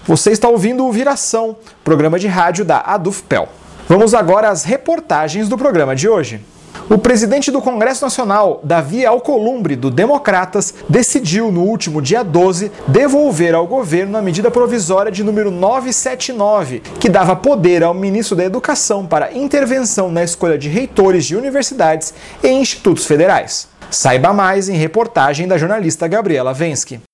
Você 0.09 0.31
está 0.31 0.49
ouvindo 0.49 0.87
o 0.87 0.91
Viração, 0.91 1.55
programa 1.83 2.17
de 2.17 2.27
rádio 2.27 2.65
da 2.65 2.79
Adufpel. 2.79 3.47
Vamos 3.87 4.15
agora 4.15 4.49
às 4.49 4.63
reportagens 4.63 5.47
do 5.47 5.55
programa 5.55 5.95
de 5.95 6.09
hoje. 6.09 6.43
O 6.89 6.97
presidente 6.97 7.51
do 7.51 7.61
Congresso 7.61 8.03
Nacional, 8.03 8.59
Davi 8.63 9.05
Alcolumbre, 9.05 9.75
do 9.75 9.91
Democratas, 9.91 10.73
decidiu 10.89 11.51
no 11.51 11.61
último 11.61 12.01
dia 12.01 12.23
12 12.23 12.71
devolver 12.87 13.53
ao 13.53 13.67
governo 13.67 14.17
a 14.17 14.21
medida 14.21 14.49
provisória 14.49 15.11
de 15.11 15.23
número 15.23 15.51
979, 15.51 16.79
que 16.99 17.09
dava 17.09 17.35
poder 17.35 17.83
ao 17.83 17.93
ministro 17.93 18.35
da 18.35 18.43
Educação 18.43 19.05
para 19.05 19.33
intervenção 19.33 20.11
na 20.11 20.23
escolha 20.23 20.57
de 20.57 20.67
reitores 20.67 21.25
de 21.25 21.35
universidades 21.35 22.13
e 22.43 22.49
institutos 22.49 23.05
federais. 23.05 23.67
Saiba 23.91 24.33
mais 24.33 24.69
em 24.69 24.75
reportagem 24.75 25.47
da 25.47 25.57
jornalista 25.57 26.07
Gabriela 26.07 26.53
Vensky. 26.53 27.08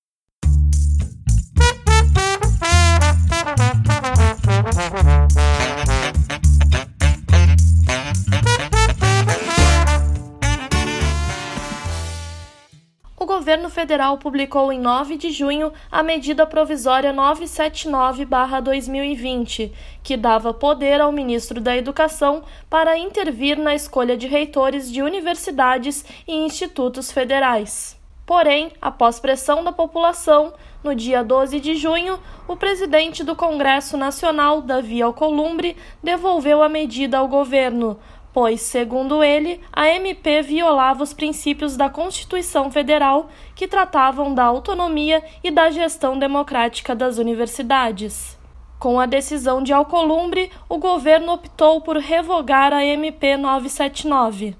Governo 13.55 13.69
federal 13.69 14.17
publicou 14.17 14.69
em 14.69 14.79
9 14.79 15.15
de 15.15 15.31
junho 15.31 15.71
a 15.89 16.03
medida 16.03 16.45
provisória 16.45 17.13
979-2020, 17.13 19.71
que 20.03 20.17
dava 20.17 20.53
poder 20.53 20.99
ao 20.99 21.09
ministro 21.09 21.61
da 21.61 21.73
Educação 21.73 22.43
para 22.69 22.97
intervir 22.97 23.57
na 23.57 23.73
escolha 23.73 24.17
de 24.17 24.27
reitores 24.27 24.91
de 24.91 25.01
universidades 25.01 26.03
e 26.27 26.33
institutos 26.33 27.13
federais. 27.13 27.97
Porém, 28.25 28.73
após 28.81 29.21
pressão 29.21 29.63
da 29.63 29.71
população, 29.71 30.53
no 30.83 30.93
dia 30.93 31.23
12 31.23 31.61
de 31.61 31.75
junho, 31.75 32.19
o 32.47 32.55
presidente 32.57 33.23
do 33.23 33.37
Congresso 33.37 33.95
Nacional, 33.95 34.61
Davi 34.61 35.01
Alcolumbre, 35.01 35.77
devolveu 36.03 36.61
a 36.61 36.67
medida 36.67 37.19
ao 37.19 37.29
governo, 37.29 37.97
pois, 38.35 38.59
segundo 38.59 39.23
ele, 39.23 39.61
a 39.71 39.87
MP 39.87 40.41
violava 40.41 41.01
os 41.01 41.13
princípios 41.13 41.77
da 41.77 41.89
Constituição 41.89 42.69
Federal 42.69 43.29
que 43.55 43.65
tratavam 43.65 44.33
da 44.33 44.43
autonomia 44.43 45.23
e 45.41 45.49
da 45.49 45.69
gestão 45.69 46.19
democrática 46.19 46.93
das 46.93 47.17
universidades. 47.17 48.37
Com 48.77 48.99
a 48.99 49.05
decisão 49.05 49.63
de 49.63 49.71
Alcolumbre, 49.71 50.51
o 50.67 50.77
governo 50.77 51.31
optou 51.31 51.79
por 51.79 51.95
revogar 51.95 52.73
a 52.73 52.83
MP 52.83 53.37
979. 53.37 54.57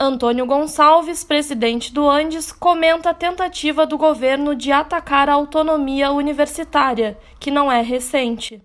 Antônio 0.00 0.44
Gonçalves, 0.44 1.22
presidente 1.22 1.94
do 1.94 2.10
Andes, 2.10 2.50
comenta 2.50 3.10
a 3.10 3.14
tentativa 3.14 3.86
do 3.86 3.96
governo 3.96 4.52
de 4.52 4.72
atacar 4.72 5.28
a 5.28 5.34
autonomia 5.34 6.10
universitária, 6.10 7.16
que 7.38 7.52
não 7.52 7.70
é 7.70 7.82
recente 7.82 8.60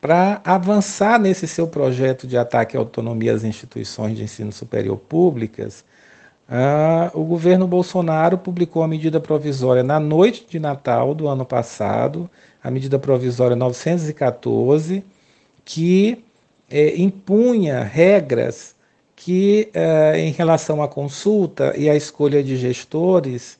para 0.00 0.40
avançar 0.44 1.20
nesse 1.20 1.46
seu 1.46 1.66
projeto 1.66 2.26
de 2.26 2.38
ataque 2.38 2.76
à 2.76 2.80
autonomia 2.80 3.34
às 3.34 3.44
instituições 3.44 4.16
de 4.16 4.24
ensino 4.24 4.50
superior 4.50 4.96
públicas, 4.96 5.84
uh, 6.48 7.18
o 7.18 7.24
governo 7.24 7.66
Bolsonaro 7.68 8.38
publicou 8.38 8.82
a 8.82 8.88
medida 8.88 9.20
provisória 9.20 9.82
na 9.82 10.00
noite 10.00 10.46
de 10.48 10.58
Natal 10.58 11.14
do 11.14 11.28
ano 11.28 11.44
passado, 11.44 12.30
a 12.62 12.70
medida 12.70 12.98
provisória 12.98 13.54
914, 13.56 15.04
que 15.64 16.24
eh, 16.70 16.94
impunha 16.96 17.82
regras 17.82 18.74
que, 19.14 19.70
uh, 19.74 20.16
em 20.16 20.32
relação 20.32 20.82
à 20.82 20.88
consulta 20.88 21.74
e 21.76 21.90
à 21.90 21.94
escolha 21.94 22.42
de 22.42 22.56
gestores, 22.56 23.58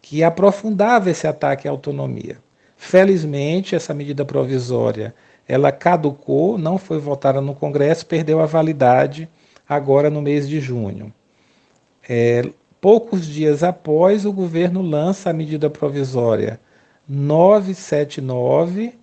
que 0.00 0.22
aprofundava 0.22 1.10
esse 1.10 1.26
ataque 1.26 1.66
à 1.66 1.70
autonomia. 1.70 2.38
Felizmente, 2.76 3.74
essa 3.74 3.94
medida 3.94 4.24
provisória 4.24 5.14
ela 5.46 5.70
caducou, 5.70 6.56
não 6.58 6.78
foi 6.78 6.98
votada 6.98 7.40
no 7.40 7.54
Congresso, 7.54 8.06
perdeu 8.06 8.40
a 8.40 8.46
validade 8.46 9.28
agora 9.68 10.08
no 10.10 10.22
mês 10.22 10.48
de 10.48 10.60
junho. 10.60 11.12
É, 12.08 12.48
poucos 12.80 13.26
dias 13.26 13.62
após, 13.62 14.24
o 14.26 14.32
governo 14.32 14.82
lança 14.82 15.30
a 15.30 15.32
medida 15.32 15.68
provisória 15.70 16.60
979, 17.08 18.94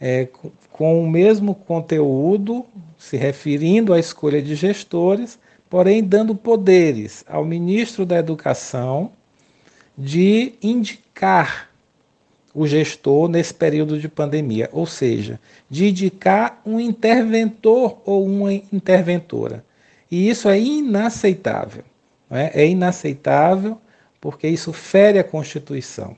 é, 0.00 0.28
com 0.70 1.02
o 1.02 1.08
mesmo 1.08 1.54
conteúdo, 1.54 2.64
se 2.96 3.16
referindo 3.16 3.92
à 3.92 3.98
escolha 3.98 4.40
de 4.40 4.54
gestores, 4.54 5.38
porém 5.68 6.02
dando 6.02 6.34
poderes 6.34 7.24
ao 7.28 7.44
ministro 7.44 8.06
da 8.06 8.16
Educação 8.18 9.12
de 9.96 10.54
indicar 10.62 11.69
o 12.54 12.66
gestor 12.66 13.28
nesse 13.28 13.54
período 13.54 13.98
de 13.98 14.08
pandemia, 14.08 14.68
ou 14.72 14.86
seja, 14.86 15.38
de 15.68 15.88
indicar 15.88 16.60
um 16.66 16.80
interventor 16.80 18.00
ou 18.04 18.26
uma 18.26 18.52
interventora. 18.52 19.64
E 20.10 20.28
isso 20.28 20.48
é 20.48 20.58
inaceitável. 20.58 21.84
É? 22.30 22.62
é 22.62 22.68
inaceitável 22.68 23.78
porque 24.20 24.46
isso 24.46 24.72
fere 24.72 25.18
a 25.18 25.24
Constituição. 25.24 26.16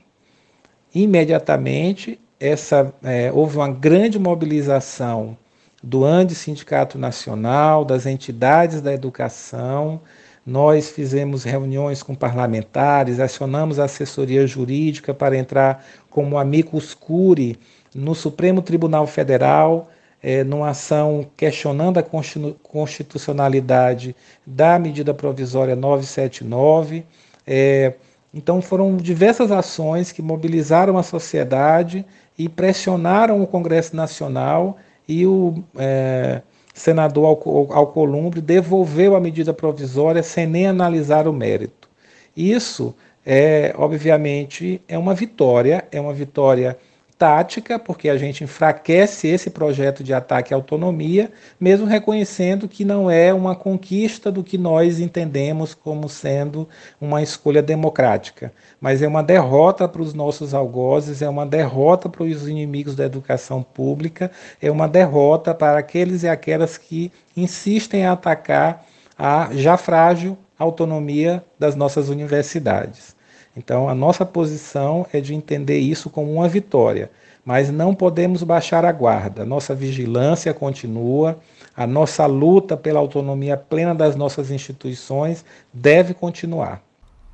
Imediatamente, 0.93 2.19
essa, 2.39 2.93
é, 3.03 3.31
houve 3.31 3.57
uma 3.57 3.69
grande 3.69 4.19
mobilização 4.19 5.37
do 5.81 6.05
ANDE 6.05 6.35
Sindicato 6.35 6.97
Nacional, 6.97 7.83
das 7.83 8.05
entidades 8.05 8.81
da 8.81 8.93
educação, 8.93 10.01
nós 10.45 10.89
fizemos 10.89 11.43
reuniões 11.43 12.03
com 12.03 12.13
parlamentares, 12.13 13.19
acionamos 13.19 13.79
a 13.79 13.85
assessoria 13.85 14.45
jurídica 14.45 15.13
para 15.13 15.37
entrar 15.37 15.85
como 16.09 16.37
amicus 16.37 16.93
curi 16.93 17.57
no 17.95 18.13
Supremo 18.13 18.61
Tribunal 18.61 19.07
Federal, 19.07 19.89
é, 20.21 20.43
numa 20.43 20.69
ação 20.69 21.25
questionando 21.35 21.97
a 21.97 22.03
constitucionalidade 22.03 24.15
da 24.45 24.77
medida 24.79 25.13
provisória 25.13 25.75
979. 25.75 27.05
É, 27.45 27.93
então, 28.33 28.61
foram 28.61 28.97
diversas 28.97 29.51
ações 29.51 30.11
que 30.11 30.21
mobilizaram 30.21 30.97
a 30.97 31.03
sociedade 31.03 32.05
e 32.37 32.49
pressionaram 32.49 33.41
o 33.41 33.47
Congresso 33.47 33.95
Nacional 33.95 34.77
e 35.07 35.25
o. 35.25 35.63
É, 35.77 36.41
senador 36.73 37.25
Alcolumbre 37.71 38.41
devolveu 38.41 39.15
a 39.15 39.19
medida 39.19 39.53
provisória 39.53 40.23
sem 40.23 40.47
nem 40.47 40.67
analisar 40.67 41.27
o 41.27 41.33
mérito. 41.33 41.87
Isso 42.35 42.95
é, 43.25 43.73
obviamente, 43.77 44.81
é 44.87 44.97
uma 44.97 45.13
vitória, 45.13 45.87
é 45.91 46.01
uma 46.01 46.13
vitória 46.13 46.77
tática, 47.23 47.79
porque 47.79 48.09
a 48.09 48.17
gente 48.17 48.43
enfraquece 48.43 49.29
esse 49.29 49.49
projeto 49.49 50.03
de 50.03 50.13
ataque 50.13 50.53
à 50.53 50.57
autonomia, 50.57 51.31
mesmo 51.57 51.85
reconhecendo 51.85 52.67
que 52.67 52.83
não 52.83 53.09
é 53.09 53.33
uma 53.33 53.55
conquista 53.55 54.29
do 54.29 54.43
que 54.43 54.57
nós 54.57 54.99
entendemos 54.99 55.73
como 55.73 56.09
sendo 56.09 56.67
uma 56.99 57.21
escolha 57.21 57.61
democrática, 57.61 58.51
mas 58.81 59.01
é 59.01 59.07
uma 59.07 59.23
derrota 59.23 59.87
para 59.87 60.01
os 60.01 60.13
nossos 60.13 60.53
algozes, 60.53 61.21
é 61.21 61.29
uma 61.29 61.45
derrota 61.45 62.09
para 62.09 62.23
os 62.23 62.45
inimigos 62.45 62.93
da 62.93 63.05
educação 63.05 63.63
pública, 63.63 64.29
é 64.61 64.69
uma 64.69 64.89
derrota 64.89 65.53
para 65.53 65.79
aqueles 65.79 66.23
e 66.23 66.27
aquelas 66.27 66.77
que 66.77 67.09
insistem 67.37 68.01
em 68.01 68.05
atacar 68.05 68.85
a 69.17 69.47
já 69.53 69.77
frágil 69.77 70.37
autonomia 70.59 71.41
das 71.57 71.73
nossas 71.73 72.09
universidades. 72.09 73.12
Então, 73.55 73.87
a 73.87 73.93
nossa 73.93 74.25
posição 74.25 75.05
é 75.13 75.21
de 75.21 75.33
entender 75.33 75.77
isso 75.77 76.09
como 76.09 76.33
uma 76.33 76.47
vitória, 76.47 77.11
mas 77.45 77.69
não 77.71 77.93
podemos 77.93 78.41
baixar 78.41 78.83
a 78.83 78.91
guarda. 78.91 79.45
Nossa 79.45 79.75
vigilância 79.75 80.53
continua, 80.53 81.39
a 81.75 81.85
nossa 81.85 82.25
luta 82.25 82.75
pela 82.75 82.99
autonomia 82.99 83.55
plena 83.55 83.93
das 83.93 84.15
nossas 84.15 84.49
instituições 84.49 85.45
deve 85.71 86.13
continuar. 86.13 86.81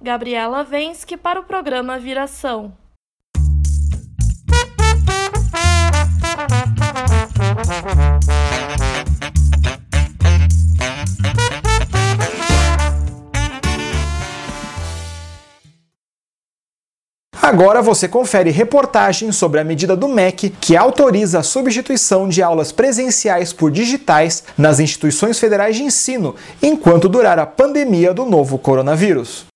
Gabriela 0.01 0.63
Vensky 0.63 1.17
para 1.17 1.39
o 1.39 1.43
programa 1.43 1.99
Viração. 1.99 2.73
Agora 17.49 17.81
você 17.81 18.07
confere 18.07 18.51
reportagem 18.51 19.31
sobre 19.31 19.59
a 19.59 19.63
medida 19.63 19.95
do 19.95 20.07
MEC 20.07 20.51
que 20.61 20.77
autoriza 20.77 21.39
a 21.39 21.43
substituição 21.43 22.29
de 22.29 22.43
aulas 22.43 22.71
presenciais 22.71 23.51
por 23.51 23.71
digitais 23.71 24.43
nas 24.55 24.79
instituições 24.79 25.39
federais 25.39 25.75
de 25.75 25.81
ensino 25.81 26.35
enquanto 26.61 27.09
durar 27.09 27.39
a 27.39 27.47
pandemia 27.47 28.13
do 28.13 28.23
novo 28.23 28.59
coronavírus. 28.59 29.47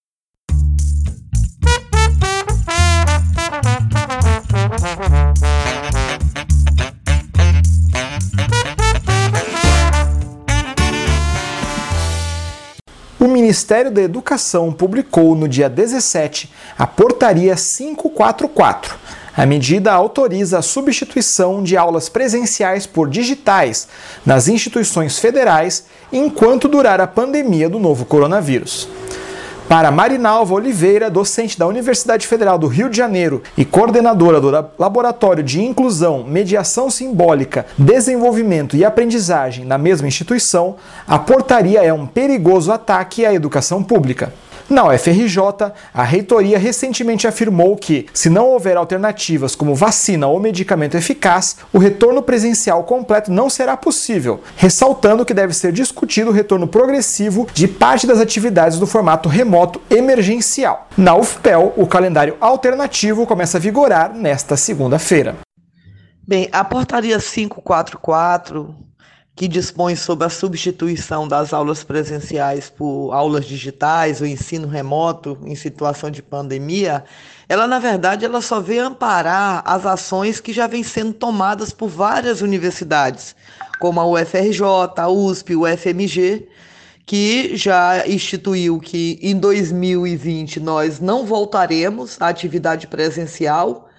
O 13.23 13.27
Ministério 13.29 13.89
da 13.89 14.01
Educação 14.01 14.69
publicou 14.73 15.33
no 15.33 15.47
dia 15.47 15.69
17 15.69 16.51
a 16.77 16.85
Portaria 16.85 17.55
544. 17.55 18.97
A 19.33 19.45
medida 19.45 19.93
autoriza 19.93 20.59
a 20.59 20.61
substituição 20.61 21.63
de 21.63 21.77
aulas 21.77 22.09
presenciais 22.09 22.85
por 22.85 23.09
digitais 23.09 23.87
nas 24.25 24.49
instituições 24.49 25.19
federais 25.19 25.85
enquanto 26.11 26.67
durar 26.67 26.99
a 26.99 27.07
pandemia 27.07 27.69
do 27.69 27.79
novo 27.79 28.03
coronavírus. 28.03 28.89
Para 29.73 29.89
Marinalva 29.89 30.53
Oliveira, 30.53 31.09
docente 31.09 31.57
da 31.57 31.65
Universidade 31.65 32.27
Federal 32.27 32.59
do 32.59 32.67
Rio 32.67 32.91
de 32.91 32.95
Janeiro 32.95 33.41
e 33.57 33.65
coordenadora 33.65 34.39
do 34.39 34.51
Laboratório 34.77 35.43
de 35.43 35.63
Inclusão, 35.63 36.23
Mediação 36.23 36.91
Simbólica, 36.91 37.65
Desenvolvimento 37.75 38.77
e 38.77 38.85
Aprendizagem 38.85 39.65
na 39.65 39.79
mesma 39.79 40.07
instituição, 40.07 40.75
a 41.07 41.17
portaria 41.17 41.83
é 41.83 41.91
um 41.91 42.05
perigoso 42.05 42.71
ataque 42.71 43.25
à 43.25 43.33
educação 43.33 43.83
pública. 43.83 44.31
Na 44.73 44.87
UFRJ, 44.87 45.37
a 45.93 46.01
reitoria 46.01 46.57
recentemente 46.57 47.27
afirmou 47.27 47.75
que, 47.75 48.07
se 48.11 48.27
não 48.27 48.47
houver 48.47 48.75
alternativas 48.75 49.53
como 49.53 49.75
vacina 49.75 50.25
ou 50.25 50.39
medicamento 50.39 50.97
eficaz, 50.97 51.57
o 51.71 51.77
retorno 51.77 52.23
presencial 52.23 52.83
completo 52.83 53.31
não 53.31 53.51
será 53.51 53.77
possível, 53.77 54.41
ressaltando 54.57 55.25
que 55.25 55.33
deve 55.33 55.53
ser 55.53 55.71
discutido 55.71 56.31
o 56.31 56.33
retorno 56.33 56.67
progressivo 56.67 57.47
de 57.53 57.67
parte 57.67 58.07
das 58.07 58.19
atividades 58.19 58.79
do 58.79 58.87
formato 58.87 59.29
remoto 59.29 59.79
emergencial. 59.91 60.87
Na 60.97 61.15
UFPEL, 61.15 61.73
o 61.77 61.85
calendário 61.85 62.35
alternativo 62.41 63.27
começa 63.27 63.59
a 63.59 63.61
vigorar 63.61 64.11
nesta 64.11 64.57
segunda-feira. 64.57 65.35
Bem, 66.27 66.49
a 66.51 66.63
portaria 66.63 67.19
544 67.19 68.75
que 69.35 69.47
dispõe 69.47 69.95
sobre 69.95 70.27
a 70.27 70.29
substituição 70.29 71.27
das 71.27 71.53
aulas 71.53 71.83
presenciais 71.83 72.69
por 72.69 73.11
aulas 73.11 73.45
digitais, 73.45 74.21
o 74.21 74.25
ensino 74.25 74.67
remoto 74.67 75.37
em 75.43 75.55
situação 75.55 76.11
de 76.11 76.21
pandemia, 76.21 77.03
ela 77.49 77.67
na 77.67 77.79
verdade 77.79 78.25
ela 78.25 78.41
só 78.41 78.59
vê 78.59 78.77
amparar 78.77 79.63
as 79.65 79.85
ações 79.85 80.39
que 80.39 80.53
já 80.53 80.67
vêm 80.67 80.83
sendo 80.83 81.13
tomadas 81.13 81.71
por 81.71 81.89
várias 81.89 82.41
universidades, 82.41 83.35
como 83.79 83.99
a 83.99 84.05
UFRJ, 84.05 84.61
a 84.97 85.09
USP, 85.09 85.55
o 85.55 85.65
FMG, 85.65 86.47
que 87.05 87.57
já 87.57 88.07
instituiu 88.07 88.79
que 88.79 89.19
em 89.21 89.37
2020 89.37 90.59
nós 90.59 90.99
não 90.99 91.25
voltaremos 91.25 92.21
à 92.21 92.27
atividade 92.27 92.85
presencial 92.85 93.89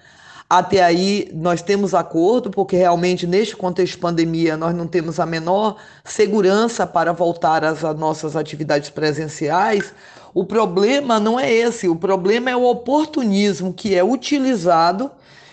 até 0.59 0.81
aí 0.81 1.29
nós 1.33 1.61
temos 1.61 1.93
acordo, 1.93 2.49
porque 2.49 2.77
realmente 2.77 3.27
neste 3.27 3.57
contexto 3.57 3.95
de 3.95 3.99
pandemia 3.99 4.55
nós 4.55 4.73
não 4.73 4.87
temos 4.87 5.19
a 5.19 5.25
menor 5.25 5.75
segurança 6.03 6.87
para 6.87 7.11
voltar 7.11 7.63
às 7.65 7.81
nossas 7.97 8.37
atividades 8.37 8.89
presenciais. 8.89 9.93
O 10.33 10.45
problema 10.45 11.19
não 11.19 11.37
é 11.37 11.51
esse, 11.51 11.89
o 11.89 11.95
problema 11.95 12.49
é 12.49 12.55
o 12.55 12.63
oportunismo 12.63 13.73
que 13.73 13.95
é 13.95 14.03
utilizado 14.03 15.11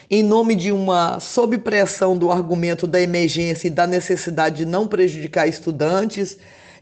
em 0.08 0.22
nome 0.22 0.54
de 0.54 0.70
uma 0.70 1.18
sob 1.18 1.58
pressão 1.58 2.16
do 2.16 2.30
argumento 2.30 2.86
da 2.86 3.00
emergência 3.00 3.66
e 3.66 3.70
da 3.70 3.86
necessidade 3.86 4.58
de 4.58 4.66
não 4.66 4.86
prejudicar 4.86 5.48
estudantes, 5.48 6.36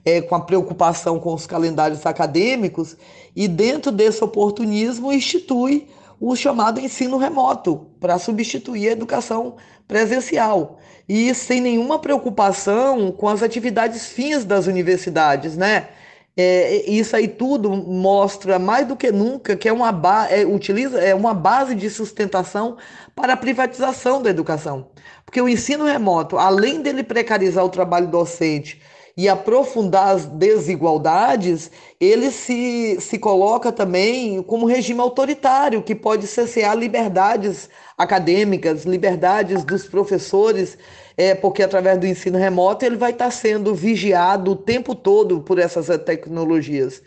é, 0.05 0.21
com 0.21 0.35
a 0.35 0.41
preocupação 0.41 1.19
com 1.19 1.33
os 1.33 1.47
calendários 1.47 2.05
acadêmicos, 2.05 2.97
e 3.35 3.47
dentro 3.47 3.93
desse 3.93 4.23
oportunismo 4.23 5.13
institui 5.13 5.89
o 6.21 6.37
chamado 6.37 6.79
ensino 6.79 7.17
remoto 7.17 7.87
para 7.99 8.19
substituir 8.19 8.91
a 8.91 8.93
educação 8.93 9.57
presencial 9.89 10.79
e 11.09 11.35
sem 11.35 11.61
nenhuma 11.61 11.99
preocupação 11.99 13.11
com 13.11 13.27
as 13.27 13.43
atividades 13.43 14.07
fins 14.07 14.45
das 14.45 14.67
universidades, 14.67 15.57
né? 15.57 15.89
É, 16.37 16.89
isso 16.89 17.17
aí 17.17 17.27
tudo 17.27 17.71
mostra 17.71 18.59
mais 18.59 18.87
do 18.87 18.95
que 18.95 19.11
nunca 19.11 19.57
que 19.57 19.69
é 19.69 19.73
uma, 19.73 19.91
é, 20.31 20.45
utiliza, 20.47 21.01
é 21.01 21.15
uma 21.15 21.35
base 21.35 21.75
de 21.75 21.91
sustentação 21.91 22.77
para 23.17 23.33
a 23.33 23.37
privatização 23.37 24.23
da 24.23 24.31
educação. 24.31 24.89
Porque 25.25 25.41
o 25.41 25.49
ensino 25.49 25.85
remoto, 25.85 26.39
além 26.39 26.81
dele 26.81 27.03
precarizar 27.03 27.65
o 27.65 27.69
trabalho 27.69 28.07
docente 28.07 28.81
e 29.21 29.29
aprofundar 29.29 30.15
as 30.15 30.25
desigualdades, 30.25 31.71
ele 32.01 32.31
se, 32.31 32.99
se 33.03 33.19
coloca 33.19 33.71
também 33.71 34.43
como 34.43 34.65
regime 34.65 34.99
autoritário, 34.99 35.83
que 35.83 35.95
pode 35.95 36.27
cessear 36.27 36.75
liberdades 36.75 37.69
acadêmicas, 37.99 38.87
liberdades 38.87 39.63
dos 39.63 39.87
professores, 39.87 40.79
é, 41.19 41.35
porque 41.35 41.63
através 41.63 41.99
do 41.99 42.07
ensino 42.07 42.39
remoto 42.39 42.83
ele 42.87 42.97
vai 42.97 43.11
estar 43.11 43.31
sendo 43.31 43.75
vigiado 43.75 44.53
o 44.53 44.57
tempo 44.57 44.95
todo 44.95 45.43
por 45.43 45.59
essas 45.59 45.89
tecnologias. 45.99 47.03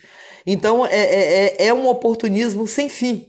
Então, 0.46 0.86
é, 0.86 0.92
é, 0.92 1.46
é, 1.46 1.66
é 1.66 1.74
um 1.74 1.88
oportunismo 1.88 2.68
sem 2.68 2.90
fim. 2.90 3.26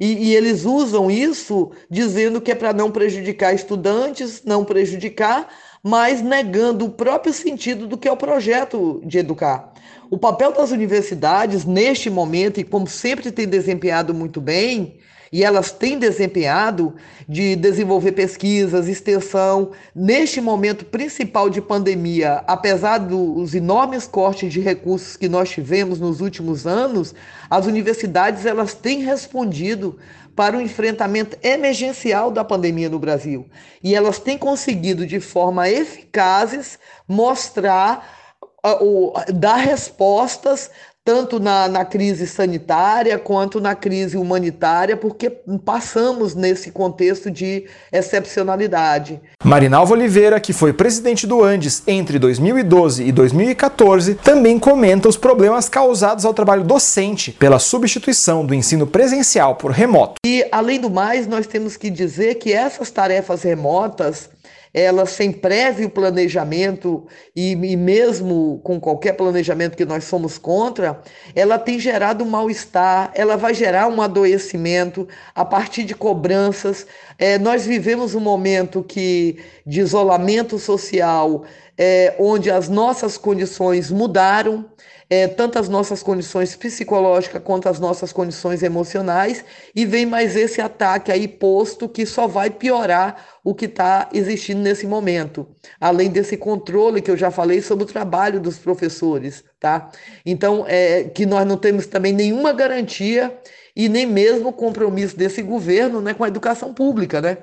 E, 0.00 0.30
e, 0.30 0.34
eles 0.34 0.64
usam 0.64 1.10
isso 1.10 1.70
dizendo 1.90 2.40
que 2.40 2.50
é 2.50 2.54
para 2.54 2.72
não 2.72 2.90
prejudicar 2.90 3.54
estudantes, 3.54 4.42
não 4.42 4.64
prejudicar 4.64 5.48
mas 5.82 6.22
negando 6.22 6.84
o 6.84 6.90
próprio 6.90 7.32
sentido 7.32 7.88
do 7.88 7.98
que 7.98 8.06
é 8.06 8.12
o 8.12 8.16
projeto 8.16 9.02
de 9.04 9.18
educar. 9.18 9.72
O 10.10 10.18
papel 10.18 10.52
das 10.52 10.70
universidades 10.70 11.64
neste 11.64 12.08
momento, 12.08 12.60
e 12.60 12.64
como 12.64 12.86
sempre 12.86 13.32
tem 13.32 13.48
desempenhado 13.48 14.14
muito 14.14 14.40
bem, 14.40 14.98
e 15.32 15.42
elas 15.42 15.72
têm 15.72 15.98
desempenhado 15.98 16.94
de 17.26 17.56
desenvolver 17.56 18.12
pesquisas, 18.12 18.86
extensão. 18.86 19.70
Neste 19.94 20.42
momento 20.42 20.84
principal 20.84 21.48
de 21.48 21.62
pandemia, 21.62 22.44
apesar 22.46 22.98
dos 22.98 23.54
enormes 23.54 24.06
cortes 24.06 24.52
de 24.52 24.60
recursos 24.60 25.16
que 25.16 25.30
nós 25.30 25.48
tivemos 25.48 25.98
nos 25.98 26.20
últimos 26.20 26.66
anos, 26.66 27.14
as 27.48 27.64
universidades 27.64 28.44
elas 28.44 28.74
têm 28.74 29.02
respondido 29.02 29.98
para 30.34 30.56
o 30.56 30.60
enfrentamento 30.60 31.36
emergencial 31.42 32.30
da 32.30 32.44
pandemia 32.44 32.88
no 32.88 32.98
Brasil. 32.98 33.48
E 33.82 33.94
elas 33.94 34.18
têm 34.18 34.38
conseguido, 34.38 35.06
de 35.06 35.20
forma 35.20 35.68
eficazes, 35.68 36.78
mostrar, 37.06 38.36
uh, 38.64 39.12
dar 39.32 39.56
respostas 39.56 40.70
tanto 41.04 41.40
na, 41.40 41.66
na 41.66 41.84
crise 41.84 42.26
sanitária 42.26 43.18
quanto 43.18 43.60
na 43.60 43.74
crise 43.74 44.16
humanitária, 44.16 44.96
porque 44.96 45.28
passamos 45.64 46.34
nesse 46.34 46.70
contexto 46.70 47.30
de 47.30 47.64
excepcionalidade. 47.92 49.20
Marinalva 49.44 49.94
Oliveira, 49.94 50.38
que 50.38 50.52
foi 50.52 50.72
presidente 50.72 51.26
do 51.26 51.42
Andes 51.42 51.82
entre 51.88 52.18
2012 52.18 53.02
e 53.02 53.10
2014, 53.10 54.14
também 54.14 54.58
comenta 54.58 55.08
os 55.08 55.16
problemas 55.16 55.68
causados 55.68 56.24
ao 56.24 56.32
trabalho 56.32 56.62
docente 56.62 57.32
pela 57.32 57.58
substituição 57.58 58.46
do 58.46 58.54
ensino 58.54 58.86
presencial 58.86 59.56
por 59.56 59.72
remoto. 59.72 60.14
E, 60.24 60.46
além 60.52 60.80
do 60.80 60.88
mais, 60.88 61.26
nós 61.26 61.46
temos 61.48 61.76
que 61.76 61.90
dizer 61.90 62.36
que 62.36 62.52
essas 62.52 62.90
tarefas 62.90 63.42
remotas 63.42 64.30
ela 64.74 65.04
sem 65.04 65.30
prévio 65.30 65.90
planejamento 65.90 67.06
e, 67.36 67.52
e, 67.52 67.76
mesmo 67.76 68.60
com 68.64 68.80
qualquer 68.80 69.12
planejamento 69.12 69.76
que 69.76 69.84
nós 69.84 70.04
somos 70.04 70.38
contra, 70.38 71.00
ela 71.34 71.58
tem 71.58 71.78
gerado 71.78 72.24
mal-estar, 72.24 73.10
ela 73.14 73.36
vai 73.36 73.52
gerar 73.52 73.88
um 73.88 74.00
adoecimento 74.00 75.06
a 75.34 75.44
partir 75.44 75.84
de 75.84 75.94
cobranças. 75.94 76.86
É, 77.18 77.38
nós 77.38 77.66
vivemos 77.66 78.14
um 78.14 78.20
momento 78.20 78.82
que 78.82 79.38
de 79.66 79.80
isolamento 79.80 80.58
social, 80.58 81.44
é, 81.76 82.14
onde 82.18 82.50
as 82.50 82.68
nossas 82.68 83.18
condições 83.18 83.90
mudaram 83.90 84.64
é, 85.12 85.28
tanto 85.28 85.58
as 85.58 85.68
nossas 85.68 86.02
condições 86.02 86.56
psicológicas 86.56 87.42
quanto 87.44 87.68
as 87.68 87.78
nossas 87.78 88.14
condições 88.14 88.62
emocionais, 88.62 89.44
e 89.76 89.84
vem 89.84 90.06
mais 90.06 90.34
esse 90.36 90.58
ataque 90.58 91.12
aí 91.12 91.28
posto 91.28 91.86
que 91.86 92.06
só 92.06 92.26
vai 92.26 92.48
piorar 92.48 93.22
o 93.44 93.54
que 93.54 93.66
está 93.66 94.08
existindo 94.14 94.62
nesse 94.62 94.86
momento, 94.86 95.46
além 95.78 96.08
desse 96.08 96.38
controle 96.38 97.02
que 97.02 97.10
eu 97.10 97.16
já 97.18 97.30
falei 97.30 97.60
sobre 97.60 97.84
o 97.84 97.86
trabalho 97.86 98.40
dos 98.40 98.56
professores, 98.56 99.44
tá? 99.60 99.90
Então, 100.24 100.64
é, 100.66 101.04
que 101.04 101.26
nós 101.26 101.46
não 101.46 101.58
temos 101.58 101.86
também 101.86 102.14
nenhuma 102.14 102.54
garantia 102.54 103.38
e 103.76 103.90
nem 103.90 104.06
mesmo 104.06 104.50
compromisso 104.50 105.14
desse 105.14 105.42
governo 105.42 106.00
né, 106.00 106.14
com 106.14 106.24
a 106.24 106.28
educação 106.28 106.72
pública, 106.72 107.20
né? 107.20 107.36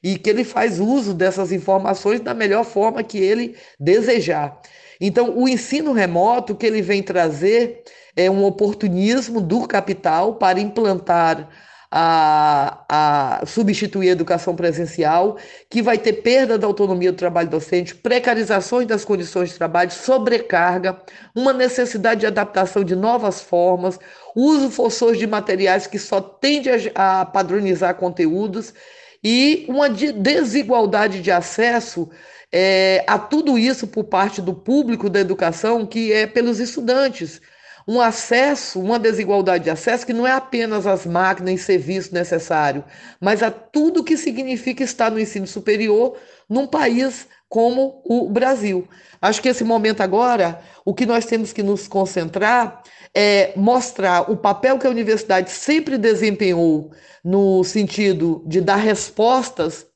E 0.00 0.16
que 0.16 0.30
ele 0.30 0.44
faz 0.44 0.78
uso 0.78 1.12
dessas 1.12 1.50
informações 1.50 2.20
da 2.20 2.32
melhor 2.32 2.64
forma 2.64 3.02
que 3.02 3.18
ele 3.18 3.56
desejar. 3.80 4.60
Então, 5.00 5.36
o 5.36 5.48
ensino 5.48 5.92
remoto 5.92 6.54
que 6.54 6.66
ele 6.66 6.82
vem 6.82 7.02
trazer 7.02 7.82
é 8.16 8.30
um 8.30 8.44
oportunismo 8.44 9.40
do 9.40 9.66
capital 9.66 10.34
para 10.36 10.60
implantar 10.60 11.48
a, 11.90 12.84
a 12.88 13.46
substituir 13.46 14.08
a 14.08 14.12
educação 14.12 14.56
presencial, 14.56 15.36
que 15.70 15.80
vai 15.80 15.96
ter 15.96 16.14
perda 16.14 16.58
da 16.58 16.66
autonomia 16.66 17.12
do 17.12 17.18
trabalho 17.18 17.48
docente, 17.48 17.94
precarizações 17.94 18.86
das 18.86 19.04
condições 19.04 19.50
de 19.50 19.56
trabalho, 19.56 19.90
sobrecarga, 19.90 21.00
uma 21.34 21.52
necessidade 21.52 22.20
de 22.20 22.26
adaptação 22.26 22.82
de 22.82 22.96
novas 22.96 23.40
formas, 23.40 23.98
uso 24.34 24.70
forçoso 24.70 25.16
de 25.16 25.26
materiais 25.26 25.86
que 25.86 25.98
só 25.98 26.20
tende 26.20 26.70
a, 26.94 27.20
a 27.20 27.24
padronizar 27.24 27.94
conteúdos 27.94 28.74
e 29.22 29.64
uma 29.68 29.88
desigualdade 29.88 31.20
de 31.20 31.30
acesso 31.30 32.08
é, 32.52 33.04
a 33.06 33.18
tudo 33.18 33.58
isso 33.58 33.86
por 33.86 34.04
parte 34.04 34.40
do 34.40 34.54
público 34.54 35.10
da 35.10 35.20
educação, 35.20 35.86
que 35.86 36.12
é 36.12 36.26
pelos 36.26 36.60
estudantes 36.60 37.40
um 37.88 38.00
acesso, 38.00 38.80
uma 38.80 38.98
desigualdade 38.98 39.64
de 39.64 39.70
acesso 39.70 40.04
que 40.04 40.12
não 40.12 40.26
é 40.26 40.32
apenas 40.32 40.86
às 40.86 41.06
máquinas 41.06 41.54
e 41.54 41.62
serviços 41.62 42.10
necessários, 42.10 42.84
mas 43.20 43.42
a 43.42 43.50
tudo 43.50 44.02
que 44.02 44.16
significa 44.16 44.82
estar 44.82 45.10
no 45.10 45.20
ensino 45.20 45.46
superior 45.46 46.16
num 46.48 46.66
país 46.66 47.28
como 47.48 48.02
o 48.04 48.28
Brasil. 48.28 48.88
Acho 49.22 49.40
que 49.40 49.48
esse 49.48 49.62
momento 49.62 50.00
agora, 50.00 50.60
o 50.84 50.92
que 50.92 51.06
nós 51.06 51.26
temos 51.26 51.52
que 51.52 51.62
nos 51.62 51.86
concentrar 51.86 52.82
é 53.14 53.52
mostrar 53.56 54.30
o 54.30 54.36
papel 54.36 54.78
que 54.78 54.86
a 54.86 54.90
universidade 54.90 55.50
sempre 55.50 55.96
desempenhou 55.96 56.90
no 57.24 57.62
sentido 57.62 58.42
de 58.46 58.60
dar 58.60 58.76
respostas 58.76 59.86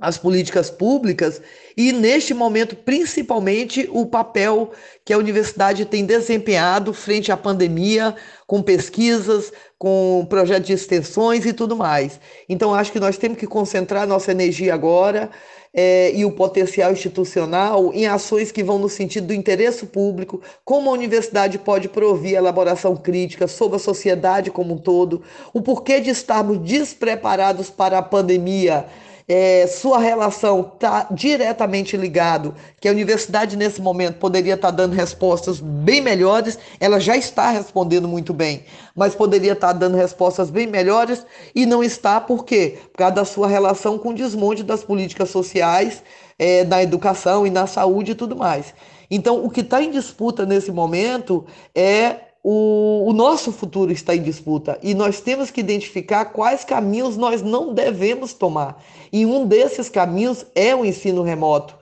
as 0.00 0.16
políticas 0.16 0.70
públicas 0.70 1.42
e, 1.80 1.92
neste 1.92 2.34
momento, 2.34 2.76
principalmente, 2.76 3.88
o 3.90 4.04
papel 4.04 4.70
que 5.02 5.14
a 5.14 5.16
universidade 5.16 5.86
tem 5.86 6.04
desempenhado 6.04 6.92
frente 6.92 7.32
à 7.32 7.38
pandemia, 7.38 8.14
com 8.46 8.60
pesquisas, 8.60 9.50
com 9.78 10.26
projetos 10.28 10.66
de 10.66 10.74
extensões 10.74 11.46
e 11.46 11.54
tudo 11.54 11.74
mais. 11.74 12.20
Então, 12.46 12.74
acho 12.74 12.92
que 12.92 13.00
nós 13.00 13.16
temos 13.16 13.38
que 13.38 13.46
concentrar 13.46 14.06
nossa 14.06 14.30
energia 14.30 14.74
agora 14.74 15.30
é, 15.72 16.12
e 16.14 16.22
o 16.26 16.32
potencial 16.32 16.92
institucional 16.92 17.90
em 17.94 18.06
ações 18.06 18.52
que 18.52 18.62
vão 18.62 18.78
no 18.78 18.90
sentido 18.90 19.28
do 19.28 19.32
interesse 19.32 19.86
público, 19.86 20.42
como 20.62 20.90
a 20.90 20.92
universidade 20.92 21.58
pode 21.58 21.88
prover 21.88 22.34
elaboração 22.34 22.94
crítica 22.94 23.48
sobre 23.48 23.76
a 23.76 23.80
sociedade 23.80 24.50
como 24.50 24.74
um 24.74 24.78
todo, 24.78 25.22
o 25.50 25.62
porquê 25.62 25.98
de 25.98 26.10
estarmos 26.10 26.58
despreparados 26.58 27.70
para 27.70 27.96
a 27.96 28.02
pandemia 28.02 28.84
é, 29.32 29.68
sua 29.68 30.00
relação 30.00 30.72
está 30.74 31.06
diretamente 31.08 31.96
ligado, 31.96 32.52
que 32.80 32.88
a 32.88 32.90
universidade 32.90 33.56
nesse 33.56 33.80
momento 33.80 34.16
poderia 34.16 34.54
estar 34.54 34.72
tá 34.72 34.76
dando 34.76 34.92
respostas 34.92 35.60
bem 35.60 36.00
melhores, 36.00 36.58
ela 36.80 36.98
já 36.98 37.16
está 37.16 37.48
respondendo 37.48 38.08
muito 38.08 38.34
bem, 38.34 38.64
mas 38.92 39.14
poderia 39.14 39.52
estar 39.52 39.68
tá 39.68 39.72
dando 39.72 39.96
respostas 39.96 40.50
bem 40.50 40.66
melhores 40.66 41.24
e 41.54 41.64
não 41.64 41.80
está 41.80 42.20
por 42.20 42.44
quê? 42.44 42.78
Por 42.90 42.98
causa 42.98 43.14
da 43.14 43.24
sua 43.24 43.46
relação 43.46 44.00
com 44.00 44.08
o 44.08 44.14
desmonte 44.14 44.64
das 44.64 44.82
políticas 44.82 45.30
sociais, 45.30 46.02
é, 46.36 46.64
na 46.64 46.82
educação 46.82 47.46
e 47.46 47.50
na 47.50 47.68
saúde 47.68 48.10
e 48.10 48.16
tudo 48.16 48.34
mais. 48.34 48.74
Então, 49.08 49.44
o 49.44 49.48
que 49.48 49.60
está 49.60 49.80
em 49.80 49.92
disputa 49.92 50.44
nesse 50.44 50.72
momento 50.72 51.46
é 51.72 52.29
o, 52.42 53.04
o, 53.06 53.12
nosso 53.12 53.52
futuro 53.52 53.92
está 53.92 54.14
em 54.14 54.22
disputa 54.22 54.78
e 54.82 54.94
nós 54.94 55.20
temos 55.20 55.50
que 55.50 55.60
identificar 55.60 56.24
quais 56.26 56.64
caminhos 56.64 57.16
nós 57.16 57.42
não 57.42 57.74
devemos 57.74 58.32
tomar. 58.32 58.82
E 59.12 59.26
um 59.26 59.46
desses 59.46 59.90
caminhos 59.90 60.46
é 60.54 60.74
o 60.74 60.84
ensino 60.84 61.22
remoto. 61.22 61.78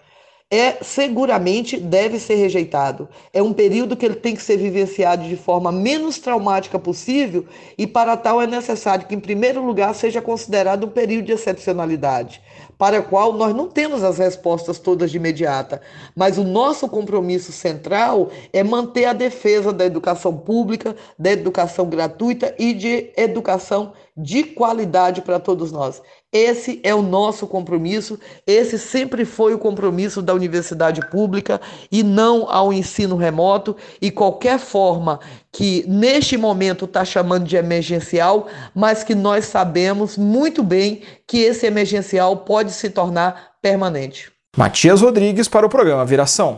É 0.50 0.82
seguramente 0.82 1.76
deve 1.76 2.18
ser 2.18 2.36
rejeitado. 2.36 3.08
É 3.32 3.42
um 3.42 3.52
período 3.52 3.96
que 3.96 4.04
ele 4.04 4.14
tem 4.14 4.34
que 4.34 4.42
ser 4.42 4.56
vivenciado 4.56 5.28
de 5.28 5.36
forma 5.36 5.70
menos 5.70 6.18
traumática 6.18 6.78
possível 6.78 7.44
e 7.76 7.86
para 7.86 8.16
tal 8.16 8.40
é 8.42 8.46
necessário 8.46 9.06
que 9.06 9.14
em 9.14 9.20
primeiro 9.20 9.64
lugar 9.64 9.94
seja 9.94 10.22
considerado 10.22 10.86
um 10.86 10.90
período 10.90 11.26
de 11.26 11.32
excepcionalidade 11.32 12.40
para 12.78 12.98
a 12.98 13.02
qual 13.02 13.32
nós 13.32 13.54
não 13.54 13.66
temos 13.66 14.04
as 14.04 14.18
respostas 14.18 14.78
todas 14.78 15.10
de 15.10 15.16
imediata, 15.16 15.82
mas 16.14 16.38
o 16.38 16.44
nosso 16.44 16.88
compromisso 16.88 17.50
central 17.50 18.30
é 18.52 18.62
manter 18.62 19.04
a 19.06 19.12
defesa 19.12 19.72
da 19.72 19.84
educação 19.84 20.34
pública, 20.36 20.94
da 21.18 21.32
educação 21.32 21.88
gratuita 21.88 22.54
e 22.56 22.72
de 22.72 23.10
educação 23.16 23.92
de 24.18 24.42
qualidade 24.42 25.22
para 25.22 25.38
todos 25.38 25.70
nós. 25.70 26.02
Esse 26.30 26.80
é 26.82 26.94
o 26.94 27.00
nosso 27.00 27.46
compromisso, 27.46 28.18
esse 28.46 28.78
sempre 28.78 29.24
foi 29.24 29.54
o 29.54 29.58
compromisso 29.58 30.20
da 30.20 30.34
universidade 30.34 31.00
pública 31.08 31.60
e 31.90 32.02
não 32.02 32.50
ao 32.50 32.72
ensino 32.72 33.16
remoto 33.16 33.74
e 34.02 34.10
qualquer 34.10 34.58
forma 34.58 35.20
que 35.50 35.84
neste 35.88 36.36
momento 36.36 36.84
está 36.84 37.04
chamando 37.04 37.46
de 37.46 37.56
emergencial, 37.56 38.46
mas 38.74 39.02
que 39.02 39.14
nós 39.14 39.46
sabemos 39.46 40.18
muito 40.18 40.62
bem 40.62 41.00
que 41.26 41.38
esse 41.38 41.64
emergencial 41.64 42.36
pode 42.38 42.72
se 42.72 42.90
tornar 42.90 43.52
permanente. 43.62 44.30
Matias 44.54 45.00
Rodrigues 45.00 45.48
para 45.48 45.64
o 45.64 45.70
programa 45.70 46.04
Viração. 46.04 46.57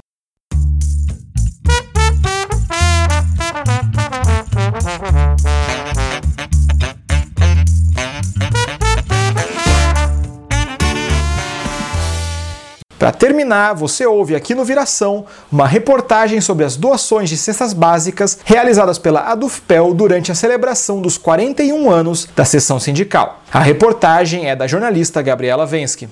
Para 13.01 13.13
terminar, 13.13 13.73
você 13.73 14.05
ouve 14.05 14.37
aqui 14.37 14.55
no 14.55 14.63
Viração 14.63 15.25
uma 15.51 15.67
reportagem 15.67 16.39
sobre 16.43 16.67
as 16.67 16.77
doações 16.77 17.31
de 17.31 17.37
cestas 17.39 17.73
básicas 17.73 18.39
realizadas 18.45 18.99
pela 18.99 19.23
Adufpel 19.23 19.95
durante 19.95 20.31
a 20.31 20.35
celebração 20.35 21.01
dos 21.01 21.17
41 21.17 21.91
anos 21.91 22.29
da 22.37 22.45
sessão 22.45 22.79
sindical. 22.79 23.41
A 23.51 23.61
reportagem 23.61 24.51
é 24.51 24.55
da 24.55 24.67
jornalista 24.67 25.23
Gabriela 25.23 25.65
Vensky. 25.65 26.11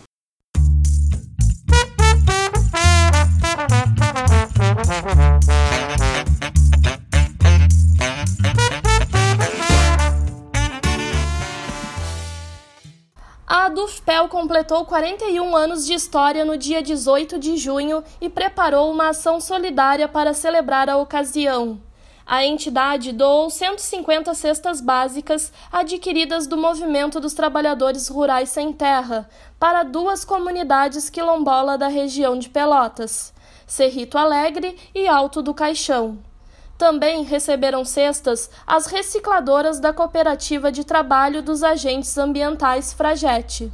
Completou 14.39 14.84
41 14.84 15.57
anos 15.57 15.84
de 15.84 15.95
história 15.95 16.45
no 16.45 16.57
dia 16.57 16.80
18 16.80 17.41
de 17.41 17.57
junho 17.57 18.05
e 18.20 18.28
preparou 18.28 18.89
uma 18.89 19.09
ação 19.09 19.41
solidária 19.41 20.07
para 20.07 20.32
celebrar 20.32 20.89
a 20.89 20.97
ocasião. 20.97 21.80
A 22.24 22.45
entidade 22.45 23.11
doou 23.11 23.51
150 23.51 24.32
cestas 24.34 24.80
básicas 24.80 25.53
adquiridas 25.72 26.47
do 26.47 26.57
Movimento 26.57 27.18
dos 27.18 27.34
Trabalhadores 27.34 28.07
Rurais 28.07 28.49
Sem 28.49 28.72
Terra 28.72 29.28
para 29.59 29.82
duas 29.82 30.24
comunidades 30.24 31.11
quilombola 31.11 31.76
da 31.76 31.89
região 31.89 32.39
de 32.39 32.49
Pelotas, 32.49 33.34
Cerrito 33.66 34.16
Alegre 34.16 34.76
e 34.95 35.09
Alto 35.09 35.43
do 35.43 35.53
Caixão. 35.53 36.16
Também 36.78 37.24
receberam 37.24 37.84
cestas 37.84 38.49
as 38.64 38.86
recicladoras 38.86 39.80
da 39.80 39.93
Cooperativa 39.93 40.70
de 40.70 40.84
Trabalho 40.84 41.43
dos 41.43 41.64
Agentes 41.64 42.16
Ambientais 42.16 42.93
Fragete. 42.93 43.72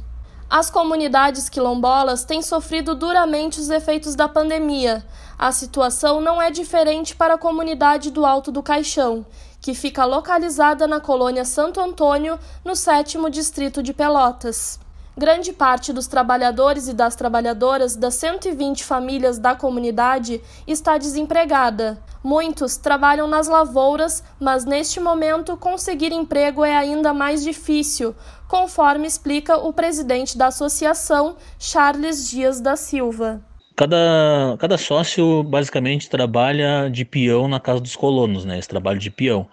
As 0.49 0.69
comunidades 0.69 1.49
quilombolas 1.49 2.23
têm 2.23 2.41
sofrido 2.41 2.93
duramente 2.93 3.59
os 3.59 3.69
efeitos 3.69 4.13
da 4.13 4.29
pandemia. 4.29 5.03
A 5.37 5.51
situação 5.51 6.21
não 6.21 6.39
é 6.39 6.51
diferente 6.51 7.15
para 7.15 7.33
a 7.33 7.37
comunidade 7.37 8.11
do 8.11 8.25
Alto 8.25 8.51
do 8.51 8.61
Caixão, 8.61 9.25
que 9.59 9.73
fica 9.73 10.05
localizada 10.05 10.87
na 10.87 10.99
colônia 10.99 11.43
Santo 11.43 11.81
Antônio, 11.81 12.39
no 12.63 12.75
sétimo 12.75 13.27
distrito 13.29 13.81
de 13.81 13.91
Pelotas. 13.91 14.79
Grande 15.17 15.53
parte 15.53 15.93
dos 15.93 16.07
trabalhadores 16.07 16.89
e 16.89 16.93
das 16.93 17.15
trabalhadoras 17.15 17.95
das 17.95 18.15
120 18.15 18.83
famílias 18.83 19.39
da 19.39 19.55
comunidade 19.55 20.41
está 20.67 20.97
desempregada. 20.97 21.97
Muitos 22.21 22.75
trabalham 22.75 23.25
nas 23.25 23.47
lavouras, 23.47 24.21
mas 24.37 24.65
neste 24.65 24.99
momento 24.99 25.55
conseguir 25.55 26.11
emprego 26.11 26.65
é 26.65 26.75
ainda 26.75 27.13
mais 27.13 27.43
difícil, 27.43 28.13
conforme 28.47 29.07
explica 29.07 29.57
o 29.57 29.73
presidente 29.73 30.37
da 30.37 30.47
associação, 30.47 31.37
Charles 31.59 32.29
Dias 32.29 32.61
da 32.61 32.75
Silva. 32.75 33.41
Cada, 33.75 34.55
cada 34.57 34.77
sócio 34.77 35.43
basicamente 35.43 36.09
trabalha 36.09 36.89
de 36.89 37.03
peão 37.03 37.47
na 37.47 37.59
casa 37.59 37.81
dos 37.81 37.95
colonos, 37.95 38.45
né? 38.45 38.57
Esse 38.57 38.69
trabalho 38.69 38.99
de 38.99 39.11
peão. 39.11 39.47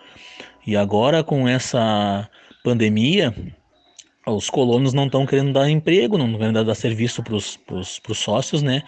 E 0.64 0.76
agora 0.76 1.24
com 1.24 1.48
essa 1.48 2.28
pandemia, 2.62 3.34
os 4.24 4.48
colonos 4.48 4.94
não 4.94 5.06
estão 5.06 5.26
querendo 5.26 5.52
dar 5.52 5.68
emprego, 5.68 6.16
não 6.16 6.26
estão 6.26 6.38
querendo 6.38 6.64
dar 6.64 6.74
serviço 6.76 7.22
para 7.22 7.34
os 7.34 8.18
sócios, 8.18 8.62
né? 8.62 8.82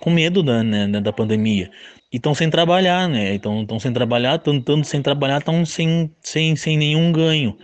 Com 0.00 0.10
medo 0.10 0.42
da, 0.42 0.62
né, 0.62 0.86
da 0.86 1.12
pandemia. 1.12 1.68
E 2.12 2.18
estão 2.18 2.32
sem 2.32 2.48
trabalhar, 2.48 3.08
né? 3.08 3.34
Estão 3.34 3.80
sem 3.80 3.92
trabalhar, 3.92 4.36
estão 4.36 4.84
sem 4.84 5.02
trabalhar, 5.02 5.38
estão 5.38 5.66
sem, 5.66 6.14
sem, 6.20 6.54
sem 6.54 6.76
nenhum 6.78 7.10
ganho. 7.10 7.58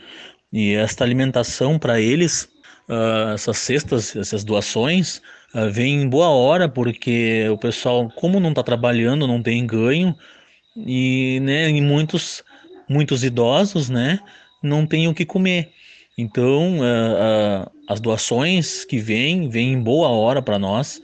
E 0.53 0.74
esta 0.74 1.03
alimentação 1.03 1.78
para 1.78 2.00
eles, 2.00 2.48
uh, 2.88 3.32
essas 3.34 3.59
cestas, 3.59 4.14
essas 4.14 4.44
doações, 4.44 5.22
uh, 5.55 5.70
vem 5.70 6.03
em 6.03 6.09
boa 6.09 6.28
hora, 6.28 6.68
porque 6.68 7.48
o 7.48 7.57
pessoal, 7.57 8.11
como 8.11 8.38
não 8.38 8.50
está 8.50 8.62
trabalhando, 8.62 9.26
não 9.26 9.42
tem 9.42 9.66
ganho, 9.66 10.14
e, 10.76 11.40
né, 11.42 11.70
e 11.70 11.80
muitos, 11.80 12.42
muitos 12.88 13.24
idosos, 13.24 13.88
né, 13.88 14.20
não 14.62 14.86
têm 14.86 15.09
o 15.09 15.14
que 15.14 15.24
comer. 15.24 15.72
Então, 16.16 16.78
uh, 16.80 17.70
as 17.88 18.00
doações 18.00 18.84
que 18.84 18.98
vêm, 18.98 19.48
vêm 19.48 19.72
em 19.72 19.82
boa 19.82 20.09
hora 20.09 20.42
para 20.42 20.59
nós, 20.59 21.00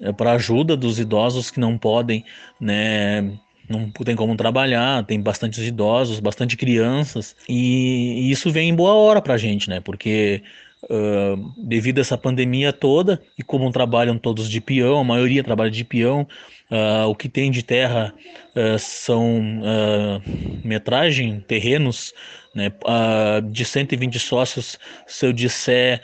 uh, 0.00 0.12
para 0.12 0.32
ajuda 0.32 0.76
dos 0.76 0.98
idosos 0.98 1.50
que 1.50 1.58
não 1.60 1.78
podem, 1.78 2.24
né, 2.60 3.38
não 3.68 3.90
tem 3.90 4.16
como 4.16 4.36
trabalhar, 4.36 5.04
tem 5.04 5.20
bastante 5.20 5.60
idosos, 5.62 6.20
bastante 6.20 6.56
crianças, 6.56 7.36
e, 7.48 8.28
e 8.28 8.30
isso 8.30 8.50
vem 8.50 8.68
em 8.68 8.74
boa 8.74 8.94
hora 8.94 9.22
para 9.22 9.34
a 9.34 9.38
gente, 9.38 9.68
né, 9.68 9.80
porque 9.80 10.42
Uh, 10.88 11.52
devido 11.56 11.98
a 11.98 12.00
essa 12.02 12.16
pandemia 12.16 12.72
toda, 12.72 13.20
e 13.36 13.42
como 13.42 13.72
trabalham 13.72 14.16
todos 14.16 14.48
de 14.48 14.60
peão, 14.60 15.00
a 15.00 15.04
maioria 15.04 15.42
trabalha 15.42 15.70
de 15.70 15.82
peão, 15.82 16.28
uh, 16.70 17.08
o 17.08 17.14
que 17.14 17.28
tem 17.28 17.50
de 17.50 17.62
terra 17.62 18.14
uh, 18.54 18.78
são 18.78 19.42
metragem, 20.62 21.40
terrenos, 21.40 22.12
né, 22.54 22.70
de 23.50 23.64
120 23.64 24.18
sócios, 24.20 24.78
se 25.06 25.26
eu 25.26 25.32
disser 25.32 26.02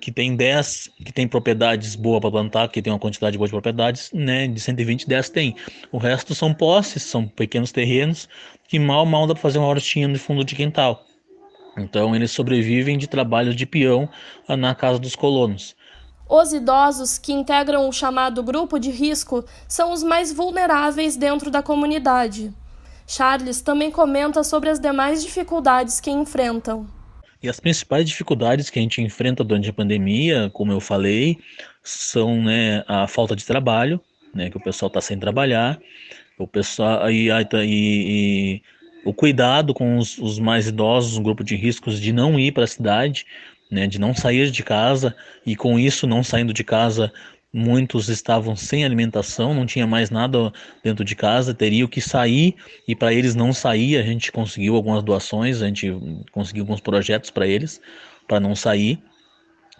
que 0.00 0.12
tem 0.12 0.36
10 0.36 0.90
que 1.04 1.12
tem 1.12 1.26
propriedades 1.26 1.96
boas 1.96 2.20
para 2.20 2.30
plantar, 2.30 2.68
que 2.68 2.80
tem 2.80 2.92
uma 2.92 2.98
quantidade 2.98 3.36
boa 3.36 3.48
de 3.48 3.52
propriedades, 3.52 4.10
né, 4.12 4.46
de 4.46 4.60
120, 4.60 5.08
10 5.08 5.28
tem. 5.30 5.56
O 5.90 5.98
resto 5.98 6.34
são 6.34 6.54
posses, 6.54 7.02
são 7.02 7.26
pequenos 7.26 7.72
terrenos, 7.72 8.28
que 8.68 8.78
mal, 8.78 9.04
mal 9.04 9.26
dá 9.26 9.34
para 9.34 9.42
fazer 9.42 9.58
uma 9.58 9.68
hortinha 9.68 10.06
no 10.06 10.18
fundo 10.18 10.44
de 10.44 10.54
quintal. 10.54 11.04
Então 11.76 12.14
eles 12.14 12.30
sobrevivem 12.30 12.96
de 12.96 13.06
trabalho 13.06 13.54
de 13.54 13.66
peão 13.66 14.08
ah, 14.48 14.56
na 14.56 14.74
casa 14.74 14.98
dos 14.98 15.16
colonos. 15.16 15.74
Os 16.28 16.52
idosos 16.52 17.18
que 17.18 17.32
integram 17.32 17.88
o 17.88 17.92
chamado 17.92 18.42
grupo 18.42 18.78
de 18.78 18.90
risco 18.90 19.44
são 19.68 19.92
os 19.92 20.02
mais 20.02 20.32
vulneráveis 20.32 21.16
dentro 21.16 21.50
da 21.50 21.62
comunidade. 21.62 22.52
Charles 23.06 23.60
também 23.60 23.90
comenta 23.90 24.42
sobre 24.42 24.68
as 24.68 24.80
demais 24.80 25.22
dificuldades 25.22 26.00
que 26.00 26.10
enfrentam. 26.10 26.86
E 27.46 27.48
as 27.48 27.60
principais 27.60 28.04
dificuldades 28.08 28.70
que 28.70 28.80
a 28.80 28.82
gente 28.82 29.00
enfrenta 29.00 29.44
durante 29.44 29.70
a 29.70 29.72
pandemia, 29.72 30.50
como 30.52 30.72
eu 30.72 30.80
falei, 30.80 31.38
são 31.80 32.42
né, 32.42 32.82
a 32.88 33.06
falta 33.06 33.36
de 33.36 33.46
trabalho, 33.46 34.00
né, 34.34 34.50
que 34.50 34.56
o 34.56 34.60
pessoal 34.60 34.88
está 34.88 35.00
sem 35.00 35.16
trabalhar, 35.16 35.78
o 36.36 36.48
pessoal 36.48 37.08
e, 37.08 37.28
e, 37.30 37.46
e 37.62 38.62
o 39.04 39.14
cuidado 39.14 39.72
com 39.72 39.96
os, 39.96 40.18
os 40.18 40.40
mais 40.40 40.66
idosos, 40.66 41.16
um 41.16 41.22
grupo 41.22 41.44
de 41.44 41.54
riscos 41.54 42.00
de 42.00 42.12
não 42.12 42.36
ir 42.36 42.50
para 42.50 42.64
a 42.64 42.66
cidade, 42.66 43.24
né, 43.70 43.86
de 43.86 44.00
não 44.00 44.12
sair 44.12 44.50
de 44.50 44.64
casa 44.64 45.14
e 45.46 45.54
com 45.54 45.78
isso 45.78 46.04
não 46.04 46.24
saindo 46.24 46.52
de 46.52 46.64
casa 46.64 47.12
muitos 47.52 48.08
estavam 48.08 48.54
sem 48.54 48.84
alimentação, 48.84 49.54
não 49.54 49.64
tinha 49.64 49.86
mais 49.86 50.10
nada 50.10 50.52
dentro 50.84 51.04
de 51.04 51.14
casa, 51.14 51.54
teriam 51.54 51.88
que 51.88 52.00
sair 52.00 52.54
e 52.86 52.94
para 52.94 53.14
eles 53.14 53.34
não 53.34 53.52
sair, 53.52 53.96
a 53.96 54.02
gente 54.02 54.30
conseguiu 54.30 54.76
algumas 54.76 55.02
doações, 55.02 55.62
a 55.62 55.66
gente 55.66 55.90
conseguiu 56.32 56.64
alguns 56.64 56.80
projetos 56.80 57.30
para 57.30 57.46
eles 57.46 57.80
para 58.26 58.40
não 58.40 58.54
sair. 58.54 59.02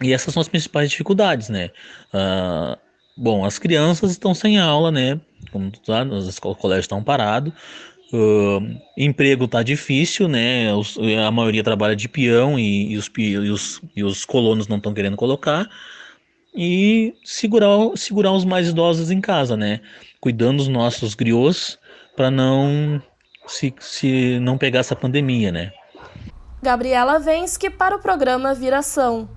E 0.01 0.13
essas 0.13 0.33
são 0.33 0.41
as 0.41 0.47
principais 0.47 0.89
dificuldades, 0.89 1.49
né? 1.49 1.69
Uh, 2.13 2.77
bom, 3.15 3.43
as 3.43 3.57
crianças 3.57 4.11
estão 4.11 4.33
sem 4.33 4.59
aula, 4.59 4.91
né? 4.91 5.19
Como 5.51 5.71
tu 5.71 5.79
sabe, 5.83 6.13
os 6.13 6.39
colégios 6.39 6.83
estão 6.83 7.03
parados. 7.03 7.51
Uh, 8.13 8.79
emprego 8.95 9.47
tá 9.47 9.63
difícil, 9.63 10.27
né? 10.27 10.73
Os, 10.73 10.97
a 11.25 11.31
maioria 11.31 11.63
trabalha 11.63 11.95
de 11.95 12.07
peão 12.07 12.57
e, 12.57 12.93
e, 12.93 12.97
os, 12.97 13.09
e, 13.17 13.37
os, 13.37 13.81
e 13.95 14.03
os 14.03 14.23
colonos 14.23 14.67
não 14.67 14.77
estão 14.77 14.93
querendo 14.93 15.17
colocar. 15.17 15.67
E 16.55 17.13
segurar, 17.23 17.69
segurar 17.95 18.31
os 18.31 18.43
mais 18.43 18.67
idosos 18.69 19.11
em 19.11 19.21
casa, 19.21 19.55
né? 19.55 19.81
Cuidando 20.19 20.57
dos 20.57 20.67
nossos 20.67 21.13
griots 21.13 21.77
para 22.15 22.31
não 22.31 23.01
se, 23.47 23.73
se 23.79 24.39
não 24.39 24.57
pegar 24.57 24.79
essa 24.79 24.95
pandemia, 24.95 25.51
né? 25.51 25.71
Gabriela 26.61 27.19
Vensky 27.19 27.69
para 27.69 27.95
o 27.95 27.99
programa 27.99 28.53
Viração. 28.53 29.29